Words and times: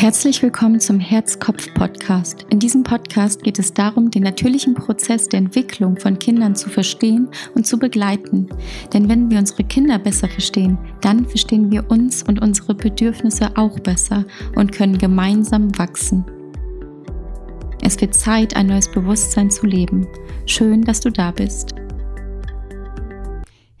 Herzlich 0.00 0.40
willkommen 0.44 0.78
zum 0.78 1.00
Herz-Kopf-Podcast. 1.00 2.46
In 2.50 2.60
diesem 2.60 2.84
Podcast 2.84 3.42
geht 3.42 3.58
es 3.58 3.74
darum, 3.74 4.12
den 4.12 4.22
natürlichen 4.22 4.74
Prozess 4.74 5.28
der 5.28 5.38
Entwicklung 5.38 5.96
von 5.96 6.20
Kindern 6.20 6.54
zu 6.54 6.70
verstehen 6.70 7.26
und 7.56 7.66
zu 7.66 7.80
begleiten. 7.80 8.48
Denn 8.92 9.08
wenn 9.08 9.28
wir 9.28 9.40
unsere 9.40 9.64
Kinder 9.64 9.98
besser 9.98 10.28
verstehen, 10.28 10.78
dann 11.00 11.26
verstehen 11.26 11.72
wir 11.72 11.90
uns 11.90 12.22
und 12.22 12.40
unsere 12.40 12.76
Bedürfnisse 12.76 13.50
auch 13.56 13.76
besser 13.80 14.24
und 14.54 14.70
können 14.70 14.98
gemeinsam 14.98 15.76
wachsen. 15.76 16.24
Es 17.82 18.00
wird 18.00 18.14
Zeit, 18.14 18.54
ein 18.54 18.68
neues 18.68 18.88
Bewusstsein 18.88 19.50
zu 19.50 19.66
leben. 19.66 20.06
Schön, 20.46 20.82
dass 20.82 21.00
du 21.00 21.10
da 21.10 21.32
bist. 21.32 21.74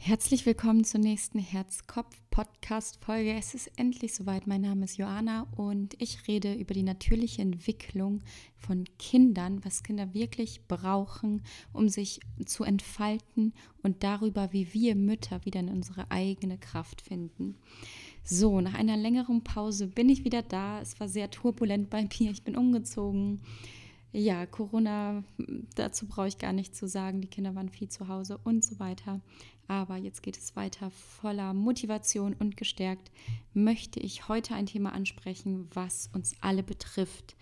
Herzlich 0.08 0.46
willkommen 0.46 0.84
zur 0.84 1.00
nächsten 1.00 1.38
Herz-Kopf-Podcast-Folge. 1.38 3.34
Es 3.34 3.52
ist 3.52 3.70
endlich 3.76 4.14
soweit. 4.14 4.46
Mein 4.46 4.62
Name 4.62 4.86
ist 4.86 4.96
Joanna 4.96 5.46
und 5.54 6.00
ich 6.00 6.26
rede 6.26 6.54
über 6.54 6.72
die 6.72 6.82
natürliche 6.82 7.42
Entwicklung 7.42 8.22
von 8.56 8.84
Kindern, 8.98 9.62
was 9.66 9.82
Kinder 9.82 10.14
wirklich 10.14 10.62
brauchen, 10.66 11.42
um 11.74 11.90
sich 11.90 12.20
zu 12.46 12.64
entfalten 12.64 13.52
und 13.82 14.02
darüber, 14.02 14.50
wie 14.54 14.72
wir 14.72 14.94
Mütter 14.94 15.44
wieder 15.44 15.60
in 15.60 15.68
unsere 15.68 16.10
eigene 16.10 16.56
Kraft 16.56 17.02
finden. 17.02 17.56
So, 18.24 18.62
nach 18.62 18.72
einer 18.72 18.96
längeren 18.96 19.44
Pause 19.44 19.88
bin 19.88 20.08
ich 20.08 20.24
wieder 20.24 20.40
da. 20.40 20.80
Es 20.80 20.98
war 21.00 21.08
sehr 21.08 21.30
turbulent 21.30 21.90
bei 21.90 22.08
mir. 22.18 22.30
Ich 22.30 22.44
bin 22.44 22.56
umgezogen 22.56 23.42
ja, 24.12 24.46
Corona, 24.46 25.22
dazu 25.74 26.06
brauche 26.06 26.28
ich 26.28 26.38
gar 26.38 26.52
nicht 26.52 26.74
zu 26.74 26.88
sagen, 26.88 27.20
die 27.20 27.28
Kinder 27.28 27.54
waren 27.54 27.68
viel 27.68 27.88
zu 27.88 28.08
Hause 28.08 28.38
und 28.42 28.64
so 28.64 28.78
weiter. 28.78 29.20
Aber 29.66 29.96
jetzt 29.96 30.22
geht 30.22 30.38
es 30.38 30.56
weiter 30.56 30.90
voller 30.90 31.52
Motivation 31.52 32.32
und 32.32 32.56
gestärkt 32.56 33.10
möchte 33.52 34.00
ich 34.00 34.26
heute 34.28 34.54
ein 34.54 34.64
Thema 34.64 34.94
ansprechen, 34.94 35.68
was 35.74 36.08
uns 36.14 36.34
alle 36.40 36.62
betrifft. 36.62 37.36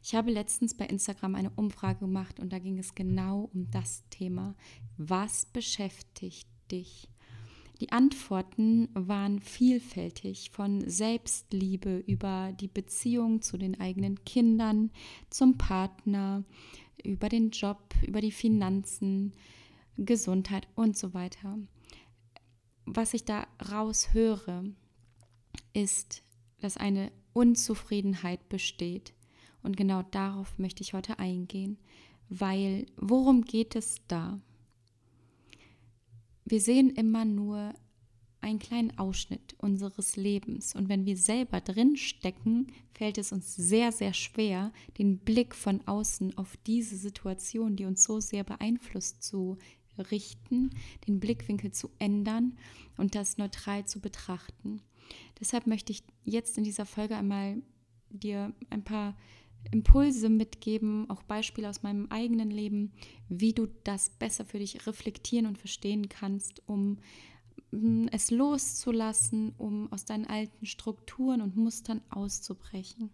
Ich 0.00 0.14
habe 0.14 0.30
letztens 0.30 0.74
bei 0.74 0.86
Instagram 0.86 1.34
eine 1.34 1.50
Umfrage 1.50 2.00
gemacht 2.00 2.38
und 2.38 2.52
da 2.52 2.60
ging 2.60 2.78
es 2.78 2.94
genau 2.94 3.50
um 3.52 3.68
das 3.72 4.04
Thema. 4.10 4.54
Was 4.96 5.46
beschäftigt 5.46 6.46
dich? 6.70 7.08
Die 7.82 7.90
Antworten 7.90 8.90
waren 8.94 9.40
vielfältig, 9.40 10.52
von 10.52 10.88
Selbstliebe 10.88 11.98
über 12.06 12.52
die 12.52 12.68
Beziehung 12.68 13.42
zu 13.42 13.58
den 13.58 13.80
eigenen 13.80 14.24
Kindern, 14.24 14.92
zum 15.30 15.58
Partner, 15.58 16.44
über 17.02 17.28
den 17.28 17.50
Job, 17.50 17.92
über 18.06 18.20
die 18.20 18.30
Finanzen, 18.30 19.32
Gesundheit 19.96 20.68
und 20.76 20.96
so 20.96 21.12
weiter. 21.12 21.58
Was 22.84 23.14
ich 23.14 23.24
da 23.24 23.48
raushöre, 23.72 24.62
ist, 25.72 26.22
dass 26.60 26.76
eine 26.76 27.10
Unzufriedenheit 27.32 28.48
besteht. 28.48 29.12
Und 29.64 29.76
genau 29.76 30.04
darauf 30.12 30.56
möchte 30.56 30.84
ich 30.84 30.94
heute 30.94 31.18
eingehen, 31.18 31.78
weil 32.28 32.86
worum 32.94 33.42
geht 33.42 33.74
es 33.74 33.96
da? 34.06 34.40
Wir 36.44 36.60
sehen 36.60 36.90
immer 36.90 37.24
nur 37.24 37.74
einen 38.40 38.58
kleinen 38.58 38.98
Ausschnitt 38.98 39.54
unseres 39.58 40.16
Lebens. 40.16 40.74
Und 40.74 40.88
wenn 40.88 41.06
wir 41.06 41.16
selber 41.16 41.60
drin 41.60 41.96
stecken, 41.96 42.66
fällt 42.92 43.16
es 43.16 43.30
uns 43.32 43.54
sehr, 43.54 43.92
sehr 43.92 44.12
schwer, 44.12 44.72
den 44.98 45.18
Blick 45.18 45.54
von 45.54 45.80
außen 45.86 46.36
auf 46.36 46.56
diese 46.66 46.96
Situation, 46.96 47.76
die 47.76 47.84
uns 47.84 48.02
so 48.02 48.18
sehr 48.18 48.42
beeinflusst, 48.42 49.22
zu 49.22 49.58
richten, 50.10 50.70
den 51.06 51.20
Blickwinkel 51.20 51.70
zu 51.70 51.90
ändern 51.98 52.56
und 52.96 53.14
das 53.14 53.38
neutral 53.38 53.86
zu 53.86 54.00
betrachten. 54.00 54.82
Deshalb 55.40 55.66
möchte 55.66 55.92
ich 55.92 56.02
jetzt 56.24 56.58
in 56.58 56.64
dieser 56.64 56.86
Folge 56.86 57.16
einmal 57.16 57.62
dir 58.10 58.52
ein 58.70 58.82
paar 58.82 59.16
Impulse 59.70 60.28
mitgeben, 60.28 61.08
auch 61.08 61.22
Beispiele 61.22 61.68
aus 61.68 61.82
meinem 61.82 62.06
eigenen 62.10 62.50
Leben, 62.50 62.92
wie 63.28 63.52
du 63.52 63.68
das 63.84 64.10
besser 64.10 64.44
für 64.44 64.58
dich 64.58 64.86
reflektieren 64.86 65.46
und 65.46 65.58
verstehen 65.58 66.08
kannst, 66.08 66.62
um 66.66 66.98
mm, 67.70 68.06
es 68.12 68.30
loszulassen, 68.30 69.54
um 69.58 69.90
aus 69.92 70.04
deinen 70.04 70.26
alten 70.26 70.66
Strukturen 70.66 71.40
und 71.40 71.56
Mustern 71.56 72.02
auszubrechen. 72.10 73.10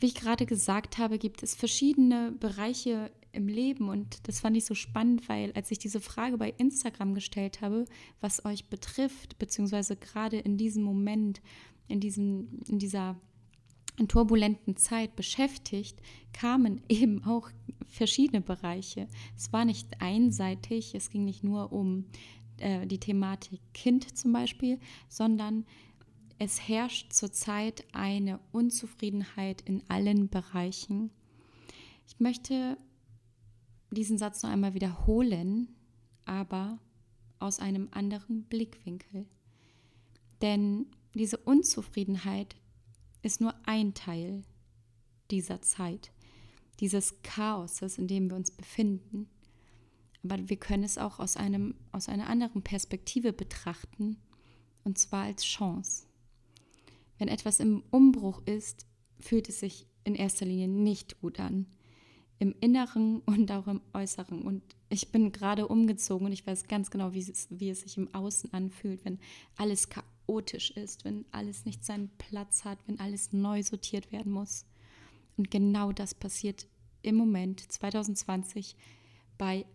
Wie 0.00 0.06
ich 0.06 0.14
gerade 0.14 0.46
gesagt 0.46 0.98
habe, 0.98 1.18
gibt 1.18 1.42
es 1.42 1.56
verschiedene 1.56 2.32
Bereiche 2.38 3.10
im 3.32 3.48
Leben 3.48 3.88
und 3.88 4.28
das 4.28 4.40
fand 4.40 4.56
ich 4.56 4.64
so 4.64 4.74
spannend, 4.74 5.28
weil 5.28 5.52
als 5.52 5.70
ich 5.70 5.78
diese 5.78 6.00
Frage 6.00 6.38
bei 6.38 6.50
Instagram 6.56 7.14
gestellt 7.14 7.60
habe, 7.60 7.84
was 8.20 8.44
euch 8.44 8.68
betrifft, 8.68 9.38
beziehungsweise 9.38 9.96
gerade 9.96 10.38
in 10.38 10.56
diesem 10.56 10.84
Moment, 10.84 11.40
in, 11.88 12.00
diesem, 12.00 12.60
in 12.68 12.78
dieser 12.78 13.16
in 13.98 14.08
turbulenten 14.08 14.76
Zeit 14.76 15.16
beschäftigt, 15.16 16.00
kamen 16.32 16.82
eben 16.88 17.24
auch 17.24 17.50
verschiedene 17.86 18.40
Bereiche. 18.40 19.08
Es 19.36 19.52
war 19.52 19.64
nicht 19.64 20.00
einseitig, 20.00 20.94
es 20.94 21.10
ging 21.10 21.24
nicht 21.24 21.44
nur 21.44 21.72
um 21.72 22.04
äh, 22.58 22.86
die 22.86 23.00
Thematik 23.00 23.60
Kind 23.74 24.16
zum 24.16 24.32
Beispiel, 24.32 24.78
sondern 25.08 25.64
es 26.38 26.68
herrscht 26.68 27.12
zurzeit 27.12 27.84
eine 27.92 28.38
Unzufriedenheit 28.52 29.62
in 29.62 29.82
allen 29.88 30.28
Bereichen. 30.28 31.10
Ich 32.06 32.20
möchte 32.20 32.78
diesen 33.90 34.18
Satz 34.18 34.42
noch 34.42 34.50
einmal 34.50 34.74
wiederholen, 34.74 35.68
aber 36.24 36.78
aus 37.40 37.58
einem 37.58 37.88
anderen 37.90 38.44
Blickwinkel. 38.44 39.26
Denn 40.40 40.86
diese 41.14 41.38
Unzufriedenheit 41.38 42.54
ist 43.28 43.42
nur 43.42 43.54
ein 43.66 43.92
Teil 43.92 44.42
dieser 45.30 45.60
Zeit, 45.60 46.10
dieses 46.80 47.20
Chaoses, 47.22 47.98
in 47.98 48.08
dem 48.08 48.30
wir 48.30 48.36
uns 48.36 48.50
befinden. 48.50 49.28
Aber 50.24 50.48
wir 50.48 50.56
können 50.56 50.82
es 50.82 50.96
auch 50.96 51.18
aus, 51.18 51.36
einem, 51.36 51.74
aus 51.92 52.08
einer 52.08 52.28
anderen 52.28 52.62
Perspektive 52.62 53.34
betrachten, 53.34 54.16
und 54.82 54.96
zwar 54.96 55.24
als 55.24 55.44
Chance. 55.44 56.06
Wenn 57.18 57.28
etwas 57.28 57.60
im 57.60 57.82
Umbruch 57.90 58.40
ist, 58.46 58.86
fühlt 59.20 59.50
es 59.50 59.60
sich 59.60 59.86
in 60.04 60.14
erster 60.14 60.46
Linie 60.46 60.68
nicht 60.68 61.20
gut 61.20 61.38
an. 61.38 61.66
Im 62.38 62.54
Inneren 62.62 63.20
und 63.26 63.52
auch 63.52 63.66
im 63.66 63.82
Äußeren. 63.92 64.40
Und 64.40 64.62
ich 64.88 65.12
bin 65.12 65.32
gerade 65.32 65.68
umgezogen 65.68 66.26
und 66.26 66.32
ich 66.32 66.46
weiß 66.46 66.66
ganz 66.66 66.90
genau, 66.90 67.12
wie 67.12 67.20
es, 67.20 67.48
wie 67.50 67.70
es 67.70 67.80
sich 67.80 67.96
im 67.96 68.12
Außen 68.14 68.52
anfühlt, 68.52 69.04
wenn 69.04 69.18
alles 69.56 69.88
chaotisch 69.88 70.70
ist, 70.70 71.04
wenn 71.04 71.24
alles 71.30 71.64
nicht 71.64 71.84
seinen 71.84 72.10
Platz 72.18 72.64
hat, 72.64 72.78
wenn 72.86 72.98
alles 72.98 73.32
neu 73.32 73.62
sortiert 73.62 74.12
werden 74.12 74.32
muss. 74.32 74.64
Und 75.36 75.50
genau 75.50 75.92
das 75.92 76.14
passiert 76.14 76.66
im 77.02 77.16
Moment 77.16 77.60
2020 77.60 78.76
bei 79.36 79.66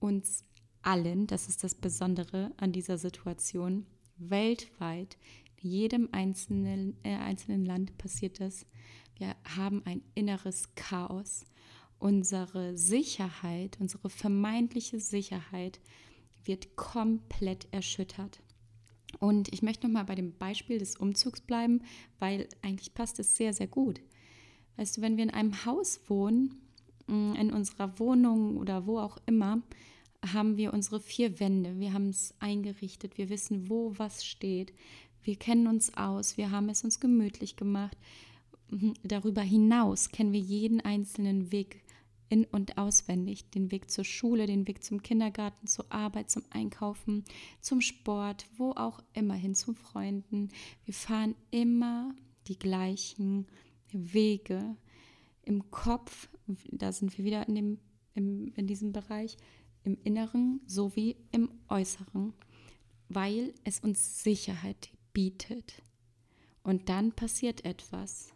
uns 0.00 0.44
allen. 0.82 1.26
Das 1.26 1.48
ist 1.48 1.64
das 1.64 1.74
Besondere 1.74 2.52
an 2.56 2.72
dieser 2.72 2.98
Situation. 2.98 3.86
Weltweit, 4.16 5.16
in 5.62 5.70
jedem 5.70 6.08
einzelnen, 6.12 6.96
äh, 7.02 7.16
einzelnen 7.16 7.64
Land 7.64 7.96
passiert 7.98 8.40
das. 8.40 8.66
Wir 9.16 9.36
haben 9.56 9.82
ein 9.84 10.02
inneres 10.14 10.74
Chaos. 10.74 11.46
Unsere 11.98 12.76
Sicherheit, 12.76 13.78
unsere 13.80 14.10
vermeintliche 14.10 15.00
Sicherheit 15.00 15.80
wird 16.44 16.76
komplett 16.76 17.66
erschüttert. 17.72 18.42
Und 19.20 19.52
ich 19.52 19.62
möchte 19.62 19.86
nochmal 19.86 20.04
bei 20.04 20.14
dem 20.14 20.36
Beispiel 20.36 20.78
des 20.78 20.96
Umzugs 20.96 21.40
bleiben, 21.40 21.82
weil 22.18 22.48
eigentlich 22.62 22.94
passt 22.94 23.18
es 23.18 23.36
sehr, 23.36 23.52
sehr 23.52 23.68
gut. 23.68 24.00
Weißt 24.76 24.96
du, 24.96 25.02
wenn 25.02 25.16
wir 25.16 25.24
in 25.24 25.30
einem 25.30 25.64
Haus 25.64 26.00
wohnen, 26.08 26.60
mm, 27.06 27.34
in 27.34 27.52
unserer 27.52 27.98
Wohnung 27.98 28.56
oder 28.56 28.86
wo 28.86 28.98
auch 28.98 29.18
immer, 29.26 29.62
haben 30.32 30.56
wir 30.56 30.72
unsere 30.72 31.00
vier 31.00 31.38
Wände. 31.38 31.78
Wir 31.78 31.92
haben 31.92 32.08
es 32.08 32.34
eingerichtet. 32.40 33.18
Wir 33.18 33.28
wissen, 33.28 33.68
wo 33.68 33.92
was 33.96 34.24
steht. 34.24 34.72
Wir 35.22 35.36
kennen 35.36 35.66
uns 35.66 35.94
aus. 35.96 36.36
Wir 36.36 36.50
haben 36.50 36.68
es 36.68 36.82
uns 36.82 36.98
gemütlich 36.98 37.56
gemacht. 37.56 37.96
Mhm, 38.70 38.94
darüber 39.02 39.42
hinaus 39.42 40.10
kennen 40.10 40.32
wir 40.32 40.40
jeden 40.40 40.80
einzelnen 40.80 41.52
Weg 41.52 41.83
in- 42.34 42.46
und 42.46 42.78
auswendig. 42.78 43.48
Den 43.50 43.70
Weg 43.70 43.92
zur 43.92 44.02
Schule, 44.02 44.46
den 44.46 44.66
Weg 44.66 44.82
zum 44.82 45.02
Kindergarten, 45.02 45.68
zur 45.68 45.86
Arbeit, 45.92 46.32
zum 46.32 46.42
Einkaufen, 46.50 47.22
zum 47.60 47.80
Sport, 47.80 48.46
wo 48.56 48.72
auch 48.72 49.00
immer 49.12 49.34
hin, 49.34 49.54
zu 49.54 49.72
Freunden. 49.72 50.48
Wir 50.84 50.94
fahren 50.94 51.36
immer 51.52 52.12
die 52.48 52.58
gleichen 52.58 53.46
Wege 53.92 54.76
im 55.42 55.70
Kopf. 55.70 56.28
Da 56.72 56.90
sind 56.90 57.16
wir 57.16 57.24
wieder 57.24 57.46
in, 57.46 57.54
dem, 57.54 57.78
im, 58.14 58.52
in 58.56 58.66
diesem 58.66 58.90
Bereich, 58.90 59.36
im 59.84 59.96
Inneren 60.02 60.60
sowie 60.66 61.14
im 61.30 61.48
Äußeren, 61.68 62.32
weil 63.08 63.54
es 63.62 63.78
uns 63.78 64.24
Sicherheit 64.24 64.90
bietet. 65.12 65.80
Und 66.64 66.88
dann 66.88 67.12
passiert 67.12 67.64
etwas 67.64 68.32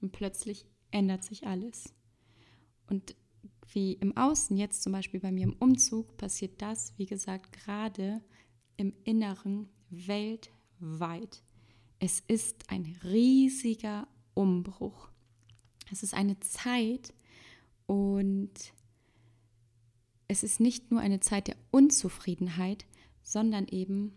und 0.00 0.12
plötzlich 0.12 0.64
ändert 0.92 1.24
sich 1.24 1.46
alles. 1.46 1.92
Und 2.86 3.14
wie 3.72 3.94
im 3.94 4.16
Außen, 4.16 4.56
jetzt 4.56 4.82
zum 4.82 4.92
Beispiel 4.92 5.20
bei 5.20 5.32
mir 5.32 5.44
im 5.44 5.56
Umzug, 5.58 6.16
passiert 6.16 6.60
das, 6.60 6.92
wie 6.96 7.06
gesagt, 7.06 7.52
gerade 7.52 8.22
im 8.76 8.92
Inneren 9.04 9.68
weltweit. 9.90 11.42
Es 11.98 12.20
ist 12.20 12.70
ein 12.70 12.96
riesiger 13.04 14.06
Umbruch. 14.34 15.08
Es 15.90 16.02
ist 16.02 16.14
eine 16.14 16.38
Zeit 16.40 17.14
und 17.86 18.52
es 20.28 20.42
ist 20.42 20.60
nicht 20.60 20.90
nur 20.90 21.00
eine 21.00 21.20
Zeit 21.20 21.48
der 21.48 21.56
Unzufriedenheit, 21.70 22.86
sondern 23.22 23.68
eben 23.68 24.14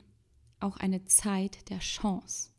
auch 0.60 0.78
eine 0.78 1.06
Zeit 1.06 1.70
der 1.70 1.80
Chance. 1.80 2.50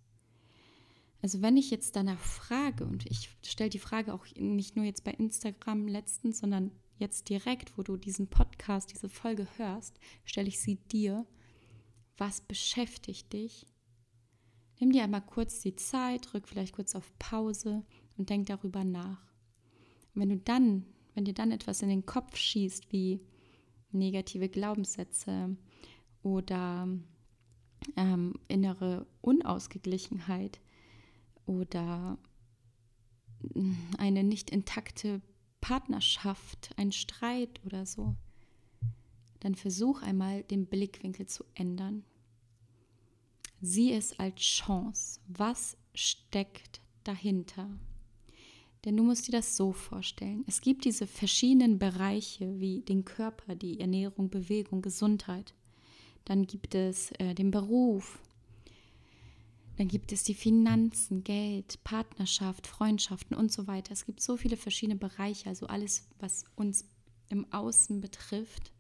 Also 1.21 1.43
wenn 1.43 1.57
ich 1.57 1.71
jetzt 1.71 1.97
danach 1.97 2.21
frage, 2.21 2.85
und 2.85 3.07
ich 3.07 3.31
stelle 3.45 3.71
die 3.71 3.79
Frage 3.79 4.15
auch 4.15 4.27
nicht 4.37 4.77
nur 4.77 4.85
jetzt 4.85 5.05
bei 5.05 5.13
Instagram 5.13 5.89
letztens, 5.89 6.39
sondern 6.39 6.71
jetzt 6.99 7.29
direkt, 7.29 7.77
wo 7.77 7.83
du 7.83 7.97
diesen 7.97 8.29
Podcast, 8.29 8.93
diese 8.93 9.09
Folge 9.09 9.47
hörst, 9.57 9.99
stelle 10.25 10.49
ich 10.49 10.61
sie 10.61 10.77
dir. 10.77 11.27
Was 12.17 12.41
beschäftigt 12.41 13.33
dich? 13.33 13.67
Nimm 14.81 14.93
dir 14.93 15.05
einmal 15.05 15.25
kurz 15.25 15.61
die 15.61 15.75
Zeit, 15.75 16.33
drück 16.33 16.49
vielleicht 16.49 16.75
kurz 16.75 16.95
auf 16.95 17.13
Pause 17.19 17.85
und 18.17 18.31
denk 18.31 18.47
darüber 18.47 18.85
nach. 18.85 19.23
Und 20.15 20.23
wenn 20.23 20.29
du 20.29 20.37
dann, 20.37 20.85
wenn 21.15 21.25
dir 21.25 21.35
dann 21.35 21.51
etwas 21.51 21.83
in 21.83 21.89
den 21.89 22.07
Kopf 22.07 22.37
schießt, 22.37 22.93
wie 22.93 23.21
negative 23.91 24.49
Glaubenssätze 24.49 25.57
oder 26.23 26.89
ähm, 27.97 28.35
innere 28.49 29.07
Unausgeglichenheit 29.21 30.61
oder 31.49 32.19
hm, 33.55 33.77
eine 33.99 34.23
nicht 34.23 34.51
intakte 34.51 35.21
Partnerschaft, 35.61 36.71
ein 36.77 36.93
Streit 36.93 37.61
oder 37.65 37.85
so, 37.85 38.15
dann 39.41 39.55
versuch 39.55 40.03
einmal 40.03 40.43
den 40.45 40.67
Blickwinkel 40.67 41.27
zu 41.27 41.45
ändern. 41.55 42.05
Sieh 43.61 43.93
es 43.93 44.19
als 44.19 44.41
Chance. 44.41 45.21
Was 45.27 45.77
steckt 45.95 46.81
dahinter? 47.05 47.69
Denn 48.85 48.97
du 48.97 49.03
musst 49.03 49.27
dir 49.27 49.33
das 49.33 49.57
so 49.57 49.73
vorstellen. 49.73 50.45
Es 50.47 50.61
gibt 50.61 50.85
diese 50.85 51.07
verschiedenen 51.07 51.79
Bereiche 51.79 52.61
wie 52.61 52.83
den 52.83 53.05
Körper, 53.05 53.57
die 53.57 53.81
Ernährung, 53.81 54.31
Bewegung, 54.31 54.83
Gesundheit. 54.83 55.55
Dann 56.25 56.47
gibt 56.47 56.75
es 56.75 57.11
äh, 57.13 57.35
den 57.35 57.51
Beruf. 57.51 58.21
Dann 59.79 59.87
gibt 59.87 60.11
es 60.11 60.25
die 60.25 60.35
Finanzen, 60.35 61.23
Geld, 61.23 61.85
Partnerschaft, 61.85 62.67
Freundschaften 62.67 63.37
und 63.37 63.53
so 63.53 63.69
weiter. 63.69 63.93
Es 63.93 64.07
gibt 64.07 64.21
so 64.21 64.37
viele 64.37 64.57
verschiedene 64.57 64.99
Bereiche, 64.99 65.49
also 65.49 65.69
alles, 65.69 66.09
was 66.19 66.45
uns 66.57 66.85
im 67.29 67.51
Außen 67.53 68.01
betrifft. 68.01 68.73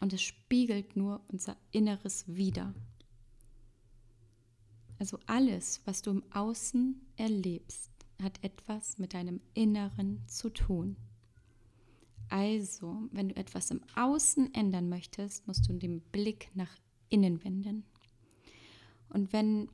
Und 0.00 0.14
es 0.14 0.22
spiegelt 0.22 0.96
nur 0.96 1.22
unser 1.28 1.58
Inneres 1.70 2.24
wider. 2.26 2.74
Also 4.98 5.18
alles, 5.26 5.82
was 5.84 6.00
du 6.00 6.12
im 6.12 6.22
Außen 6.32 6.98
erlebst, 7.16 7.90
hat 8.22 8.42
etwas 8.42 8.96
mit 8.96 9.12
deinem 9.12 9.42
Inneren 9.52 10.26
zu 10.26 10.48
tun. 10.48 10.96
Also, 12.30 13.02
wenn 13.12 13.28
du 13.28 13.36
etwas 13.36 13.70
im 13.70 13.82
Außen 13.96 14.54
ändern 14.54 14.88
möchtest, 14.88 15.46
musst 15.46 15.68
du 15.68 15.74
den 15.74 16.00
Blick 16.00 16.50
nach 16.54 16.74
innen 17.10 17.44
wenden. 17.44 17.84
Und 19.08 19.32
wenn 19.32 19.68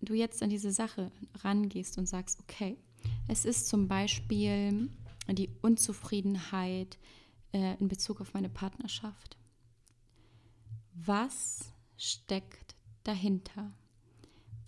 du 0.00 0.14
jetzt 0.14 0.42
an 0.42 0.50
diese 0.50 0.72
Sache 0.72 1.10
rangehst 1.34 1.98
und 1.98 2.06
sagst, 2.06 2.40
okay, 2.40 2.76
es 3.28 3.44
ist 3.44 3.68
zum 3.68 3.88
Beispiel 3.88 4.90
die 5.28 5.50
Unzufriedenheit 5.62 6.98
äh, 7.52 7.76
in 7.78 7.88
Bezug 7.88 8.20
auf 8.20 8.34
meine 8.34 8.48
Partnerschaft. 8.48 9.36
Was 10.94 11.72
steckt 11.96 12.76
dahinter? 13.04 13.72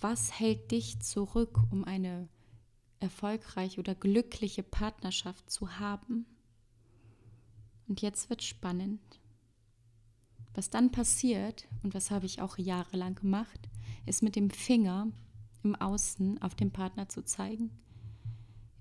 Was 0.01 0.39
hält 0.39 0.71
dich 0.71 1.01
zurück, 1.01 1.59
um 1.71 1.85
eine 1.85 2.29
erfolgreiche 3.01 3.81
oder 3.81 3.95
glückliche 3.95 4.63
Partnerschaft 4.63 5.51
zu 5.51 5.79
haben? 5.79 6.27
Und 7.89 8.03
jetzt 8.03 8.29
wird 8.31 8.43
spannend. 8.43 9.01
Was 10.55 10.71
dann 10.71 10.91
passiert, 10.91 11.67
und 11.83 11.95
was 11.95 12.11
habe 12.11 12.27
ich 12.27 12.43
auch 12.43 12.59
jahrelang 12.59 13.15
gemacht, 13.15 13.69
ist 14.09 14.23
mit 14.23 14.37
dem 14.37 14.51
Finger 14.51 15.09
im 15.63 15.75
Außen 15.75 16.41
auf 16.43 16.55
den 16.55 16.71
Partner 16.71 17.09
zu 17.09 17.23
zeigen. 17.25 17.71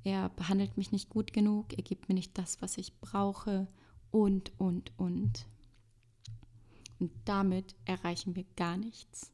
Er 0.04 0.30
behandelt 0.30 0.78
mich 0.78 0.92
nicht 0.92 1.10
gut 1.10 1.34
genug, 1.34 1.74
er 1.78 1.84
gibt 1.84 2.08
mir 2.08 2.16
nicht 2.16 2.38
das, 2.38 2.62
was 2.62 2.78
ich 2.78 2.98
brauche 3.00 3.68
und, 4.12 4.52
und, 4.58 4.92
und. 4.98 5.48
Und 7.00 7.12
damit 7.26 7.76
erreichen 7.86 8.36
wir 8.36 8.46
gar 8.56 8.78
nichts. 8.78 9.32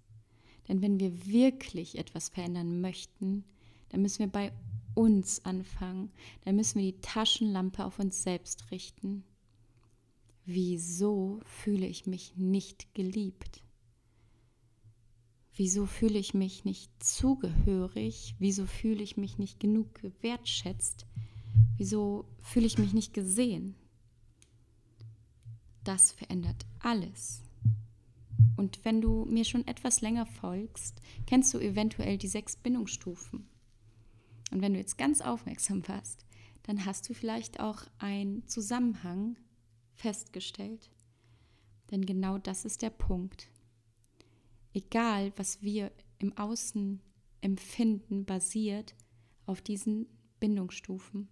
Denn 0.67 0.81
wenn 0.81 0.99
wir 0.99 1.25
wirklich 1.25 1.97
etwas 1.97 2.29
verändern 2.29 2.81
möchten, 2.81 3.43
dann 3.89 4.01
müssen 4.01 4.19
wir 4.19 4.27
bei 4.27 4.51
uns 4.95 5.43
anfangen. 5.45 6.11
Dann 6.41 6.55
müssen 6.55 6.79
wir 6.79 6.91
die 6.91 7.01
Taschenlampe 7.01 7.85
auf 7.85 7.99
uns 7.99 8.23
selbst 8.23 8.71
richten. 8.71 9.23
Wieso 10.45 11.39
fühle 11.45 11.87
ich 11.87 12.05
mich 12.05 12.35
nicht 12.35 12.93
geliebt? 12.93 13.62
Wieso 15.55 15.85
fühle 15.85 16.17
ich 16.17 16.33
mich 16.33 16.65
nicht 16.65 16.91
zugehörig? 17.03 18.35
Wieso 18.39 18.65
fühle 18.65 19.03
ich 19.03 19.17
mich 19.17 19.37
nicht 19.37 19.59
genug 19.59 19.93
gewertschätzt? 19.95 21.05
Wieso 21.77 22.25
fühle 22.41 22.65
ich 22.65 22.79
mich 22.79 22.93
nicht 22.93 23.13
gesehen? 23.13 23.75
Das 25.83 26.11
verändert 26.11 26.65
alles. 26.79 27.43
Und 28.55 28.83
wenn 28.83 29.01
du 29.01 29.25
mir 29.25 29.45
schon 29.45 29.67
etwas 29.67 30.01
länger 30.01 30.25
folgst, 30.25 31.01
kennst 31.27 31.53
du 31.53 31.59
eventuell 31.59 32.17
die 32.17 32.27
sechs 32.27 32.55
Bindungsstufen. 32.55 33.47
Und 34.51 34.61
wenn 34.61 34.73
du 34.73 34.79
jetzt 34.79 34.97
ganz 34.97 35.21
aufmerksam 35.21 35.87
warst, 35.87 36.25
dann 36.63 36.85
hast 36.85 37.09
du 37.09 37.13
vielleicht 37.13 37.59
auch 37.59 37.83
einen 37.99 38.47
Zusammenhang 38.47 39.37
festgestellt. 39.93 40.89
Denn 41.91 42.05
genau 42.05 42.37
das 42.37 42.65
ist 42.65 42.81
der 42.81 42.89
Punkt. 42.89 43.49
Egal, 44.73 45.31
was 45.35 45.61
wir 45.61 45.91
im 46.19 46.35
Außen 46.37 47.01
empfinden, 47.41 48.25
basiert 48.25 48.95
auf 49.45 49.61
diesen 49.61 50.07
Bindungsstufen. 50.39 51.27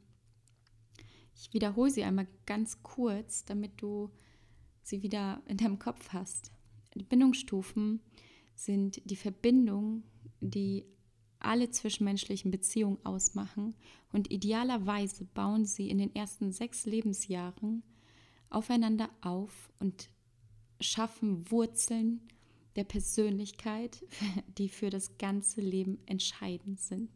Ich 1.35 1.53
wiederhole 1.53 1.89
sie 1.89 2.03
einmal 2.03 2.27
ganz 2.45 2.83
kurz, 2.83 3.45
damit 3.45 3.81
du 3.81 4.11
sie 4.83 5.01
wieder 5.01 5.41
in 5.47 5.57
deinem 5.57 5.79
Kopf 5.79 6.09
hast. 6.09 6.51
Die 6.95 7.03
Bindungsstufen 7.03 8.01
sind 8.55 9.01
die 9.09 9.15
Verbindung, 9.15 10.03
die 10.39 10.85
alle 11.39 11.71
zwischenmenschlichen 11.71 12.51
Beziehungen 12.51 13.03
ausmachen 13.03 13.73
und 14.11 14.29
idealerweise 14.29 15.25
bauen 15.25 15.65
sie 15.65 15.89
in 15.89 15.97
den 15.97 16.13
ersten 16.13 16.51
sechs 16.51 16.85
Lebensjahren 16.85 17.81
aufeinander 18.51 19.09
auf 19.21 19.71
und 19.79 20.09
schaffen 20.79 21.49
Wurzeln 21.49 22.21
der 22.75 22.83
Persönlichkeit, 22.83 24.05
die 24.57 24.69
für 24.69 24.89
das 24.89 25.17
ganze 25.17 25.61
Leben 25.61 25.99
entscheidend 26.05 26.79
sind. 26.79 27.09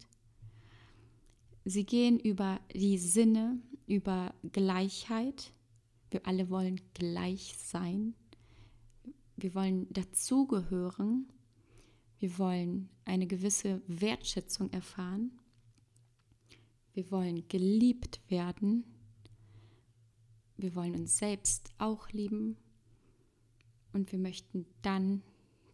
Sie 1.63 1.85
gehen 1.85 2.19
über 2.19 2.59
die 2.73 2.97
Sinne, 2.97 3.59
über 3.87 4.35
Gleichheit. 4.51 5.51
Wir 6.11 6.25
alle 6.27 6.49
wollen 6.49 6.79
gleich 6.93 7.55
sein. 7.57 8.13
Wir 9.35 9.55
wollen 9.55 9.91
dazugehören. 9.91 11.27
Wir 12.19 12.37
wollen 12.37 12.89
eine 13.03 13.27
gewisse 13.27 13.81
Wertschätzung 13.87 14.71
erfahren. 14.71 15.31
Wir 16.93 17.09
wollen 17.11 17.47
geliebt 17.49 18.21
werden. 18.29 18.85
Wir 20.55 20.75
wollen 20.75 20.95
uns 20.95 21.17
selbst 21.17 21.71
auch 21.77 22.09
lieben. 22.09 22.57
Und 23.91 24.11
wir 24.11 24.19
möchten 24.19 24.65
dann 24.81 25.23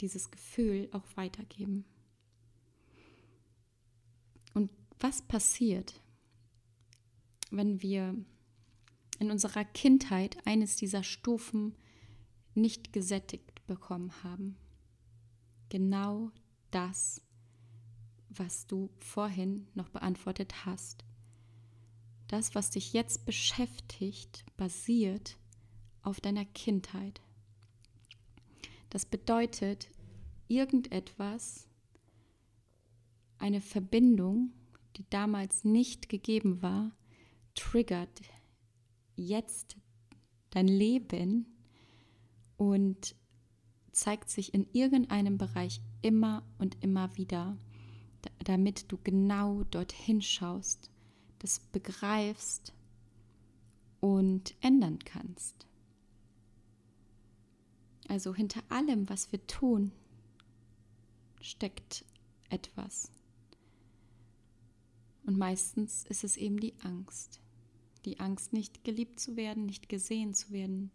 dieses 0.02 0.32
Gefühl 0.32 0.90
auch 0.92 1.06
weitergeben. 1.16 1.86
Und 4.54 4.70
was 5.00 5.22
passiert, 5.22 6.02
wenn 7.52 7.82
wir 7.82 8.16
in 9.22 9.30
unserer 9.30 9.64
Kindheit 9.64 10.36
eines 10.48 10.76
dieser 10.78 11.04
Stufen 11.04 11.76
nicht 12.56 12.92
gesättigt 12.92 13.66
bekommen 13.68 14.12
haben. 14.24 14.58
Genau 15.70 16.32
das, 16.72 17.22
was 18.30 18.66
du 18.66 18.90
vorhin 18.98 19.68
noch 19.76 19.90
beantwortet 19.90 20.66
hast. 20.66 21.06
Das, 22.28 22.56
was 22.56 22.72
dich 22.72 22.94
jetzt 22.94 23.26
beschäftigt, 23.26 24.44
basiert 24.58 25.38
auf 26.02 26.20
deiner 26.20 26.46
Kindheit. 26.46 27.22
Das 28.92 29.06
bedeutet, 29.06 29.90
irgendetwas, 30.50 31.70
eine 33.38 33.62
Verbindung, 33.62 34.52
die 34.98 35.10
damals 35.10 35.64
nicht 35.64 36.10
gegeben 36.10 36.62
war, 36.62 36.92
triggert 37.56 38.22
jetzt 39.16 39.78
dein 40.50 40.68
Leben 40.68 41.46
und 42.58 43.16
zeigt 43.94 44.30
sich 44.30 44.54
in 44.54 44.68
irgendeinem 44.74 45.38
Bereich 45.38 45.82
immer 46.02 46.44
und 46.60 46.84
immer 46.84 47.16
wieder. 47.16 47.58
damit 48.44 48.92
du 48.92 49.00
genau 49.04 49.64
dorthin 49.64 50.22
schaust, 50.22 50.92
das 51.40 51.60
begreifst 51.60 52.72
und 54.00 54.54
ändern 54.62 55.00
kannst. 55.00 55.66
Also 58.12 58.36
hinter 58.36 58.62
allem, 58.68 59.08
was 59.08 59.32
wir 59.32 59.48
tun, 59.48 59.94
steckt 61.40 62.04
etwas. 62.50 63.10
Und 65.24 65.38
meistens 65.38 66.04
ist 66.04 66.26
es 66.26 66.36
eben 66.36 66.60
die 66.60 66.74
Angst. 66.82 67.40
Die 68.04 68.20
Angst, 68.20 68.52
nicht 68.52 68.84
geliebt 68.84 69.22
zu 69.22 69.38
werden, 69.38 69.66
nicht 69.66 69.88
gesehen 69.88 70.34
zu 70.34 70.52
werden, 70.52 70.92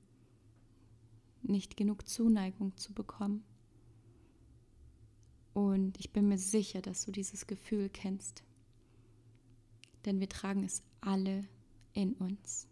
nicht 1.41 1.79
genug 1.79 2.07
Zuneigung 2.07 2.77
zu 2.77 2.93
bekommen. 2.93 3.43
Und 5.55 5.99
ich 5.99 6.13
bin 6.13 6.29
mir 6.29 6.37
sicher, 6.37 6.83
dass 6.83 7.07
du 7.07 7.13
dieses 7.13 7.47
Gefühl 7.47 7.89
kennst. 7.89 8.45
Denn 10.05 10.21
wir 10.21 10.29
tragen 10.29 10.65
es 10.65 10.83
alle 11.01 11.49
in 11.95 12.13
uns. 12.17 12.69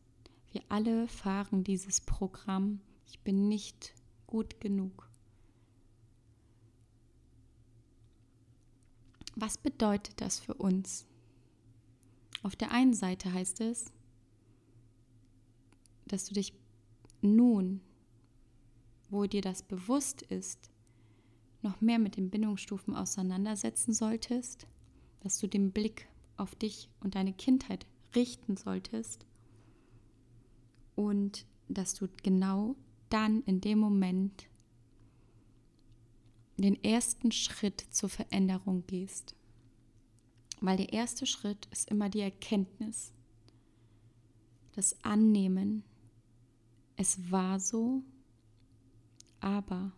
Wir 0.53 0.61
alle 0.69 1.09
fahren 1.09 1.65
dieses 1.65 2.03
Programm. 2.03 2.83
Ich 3.07 3.21
bin 3.21 3.49
nicht 3.49 3.95
gut 4.35 4.61
genug. 4.61 5.09
Was 9.37 9.57
bedeutet 9.57 10.21
das 10.21 10.41
für 10.41 10.55
uns? 10.55 11.07
Auf 12.43 12.57
der 12.57 12.73
einen 12.73 12.95
Seite 12.95 13.33
heißt 13.33 13.61
es, 13.61 13.93
dass 16.07 16.25
du 16.25 16.35
dich 16.35 16.53
nun, 17.23 17.81
wo 19.09 19.27
dir 19.27 19.41
das 19.41 19.63
bewusst 19.63 20.23
ist, 20.23 20.69
noch 21.63 21.81
mehr 21.81 22.01
mit 22.01 22.17
den 22.17 22.29
Bindungsstufen 22.29 22.97
auseinandersetzen 22.97 23.93
solltest, 23.93 24.67
dass 25.21 25.39
du 25.39 25.47
den 25.47 25.71
Blick 25.71 26.09
auf 26.37 26.57
dich 26.57 26.91
und 26.99 27.15
deine 27.15 27.35
Kindheit 27.35 27.87
richten 28.17 28.57
solltest 28.57 29.27
und 30.97 31.47
dass 31.69 31.95
du 31.95 32.09
genau 32.25 32.75
dann 33.15 33.43
in 33.43 33.61
dem 33.61 33.79
Moment 33.79 34.49
den 36.57 36.83
ersten 36.83 37.31
Schritt 37.31 37.81
zur 37.91 38.09
Veränderung 38.09 38.85
gehst. 38.89 39.37
Weil 40.61 40.79
der 40.79 40.93
erste 40.93 41.25
Schritt 41.25 41.69
ist 41.71 41.89
immer 41.89 42.09
die 42.09 42.23
Erkenntnis, 42.23 43.13
das 44.73 45.01
Annehmen. 45.05 45.85
Es 46.97 47.31
war 47.31 47.61
so, 47.61 48.03
aber 49.39 49.93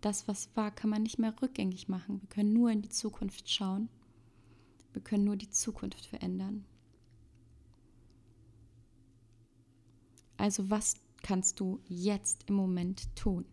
das, 0.00 0.28
was 0.28 0.54
war, 0.54 0.70
kann 0.70 0.90
man 0.90 1.02
nicht 1.02 1.18
mehr 1.18 1.34
rückgängig 1.42 1.88
machen. 1.88 2.20
Wir 2.20 2.28
können 2.28 2.52
nur 2.52 2.70
in 2.70 2.82
die 2.82 2.88
Zukunft 2.88 3.50
schauen. 3.50 3.88
Wir 4.92 5.02
können 5.02 5.24
nur 5.24 5.36
die 5.36 5.50
Zukunft 5.50 6.06
verändern. 6.06 6.64
Also 10.36 10.70
was 10.70 10.94
kannst 11.22 11.60
du 11.60 11.80
jetzt 11.88 12.44
im 12.48 12.54
Moment 12.54 13.14
tun? 13.16 13.44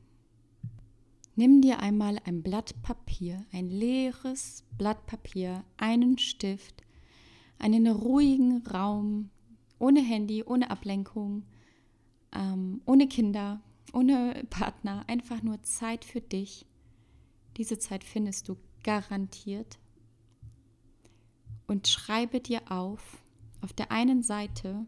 Nimm 1.36 1.62
dir 1.62 1.80
einmal 1.80 2.20
ein 2.24 2.42
Blatt 2.44 2.82
Papier, 2.82 3.46
ein 3.52 3.70
leeres 3.70 4.64
Blatt 4.78 5.06
Papier, 5.06 5.66
einen 5.76 6.18
Stift, 6.18 6.84
einen 7.60 7.88
ruhigen 7.88 8.66
Raum, 8.66 9.30
ohne 9.78 10.02
Handy, 10.02 10.44
ohne 10.44 10.70
Ablenkung, 10.72 11.44
ähm, 12.32 12.82
ohne 12.86 13.08
Kinder, 13.08 13.62
ohne 13.92 14.46
Partner, 14.50 15.04
einfach 15.08 15.44
nur 15.44 15.62
Zeit 15.64 16.06
für 16.06 16.22
dich. 16.22 16.66
Diese 17.58 17.80
Zeit 17.80 18.04
findest 18.06 18.48
du 18.48 18.56
garantiert. 18.84 19.78
Und 21.68 21.88
schreibe 21.88 22.40
dir 22.40 22.72
auf, 22.72 23.24
auf 23.60 23.74
der 23.74 23.92
einen 23.92 24.22
Seite, 24.22 24.86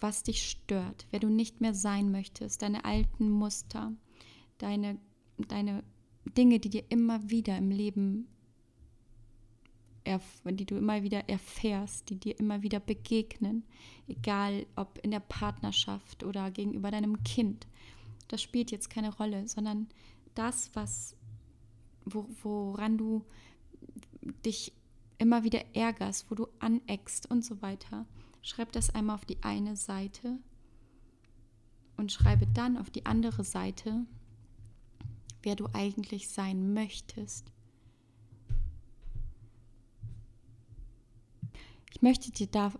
was 0.00 0.22
dich 0.22 0.48
stört, 0.48 1.06
wer 1.10 1.20
du 1.20 1.28
nicht 1.28 1.60
mehr 1.60 1.74
sein 1.74 2.10
möchtest, 2.10 2.62
deine 2.62 2.84
alten 2.84 3.30
Muster, 3.30 3.92
deine, 4.58 4.98
deine 5.36 5.84
Dinge, 6.36 6.58
die 6.58 6.70
dir 6.70 6.84
immer 6.88 7.30
wieder 7.30 7.56
im 7.56 7.70
Leben, 7.70 8.28
die 10.44 10.64
du 10.64 10.76
immer 10.76 11.02
wieder 11.02 11.28
erfährst, 11.28 12.08
die 12.10 12.16
dir 12.16 12.38
immer 12.38 12.62
wieder 12.62 12.80
begegnen, 12.80 13.64
egal 14.08 14.66
ob 14.74 14.98
in 15.02 15.10
der 15.10 15.20
Partnerschaft 15.20 16.24
oder 16.24 16.50
gegenüber 16.50 16.90
deinem 16.90 17.22
Kind. 17.22 17.66
Das 18.28 18.42
spielt 18.42 18.70
jetzt 18.70 18.90
keine 18.90 19.14
Rolle, 19.14 19.46
sondern 19.46 19.88
das, 20.34 20.70
was, 20.74 21.16
woran 22.04 22.96
du 22.96 23.24
dich 24.44 24.72
immer 25.18 25.44
wieder 25.44 25.62
ärgerst, 25.74 26.30
wo 26.30 26.34
du 26.34 26.46
aneckst 26.60 27.30
und 27.30 27.44
so 27.44 27.60
weiter. 27.60 28.06
Schreib 28.42 28.72
das 28.72 28.90
einmal 28.90 29.16
auf 29.16 29.24
die 29.24 29.42
eine 29.42 29.76
Seite 29.76 30.38
und 31.96 32.10
schreibe 32.10 32.46
dann 32.46 32.78
auf 32.78 32.90
die 32.90 33.06
andere 33.06 33.44
Seite, 33.44 34.06
wer 35.42 35.56
du 35.56 35.68
eigentlich 35.72 36.28
sein 36.28 36.72
möchtest. 36.72 37.52
Ich 41.92 42.02
möchte 42.02 42.30
dir 42.30 42.46
da 42.46 42.72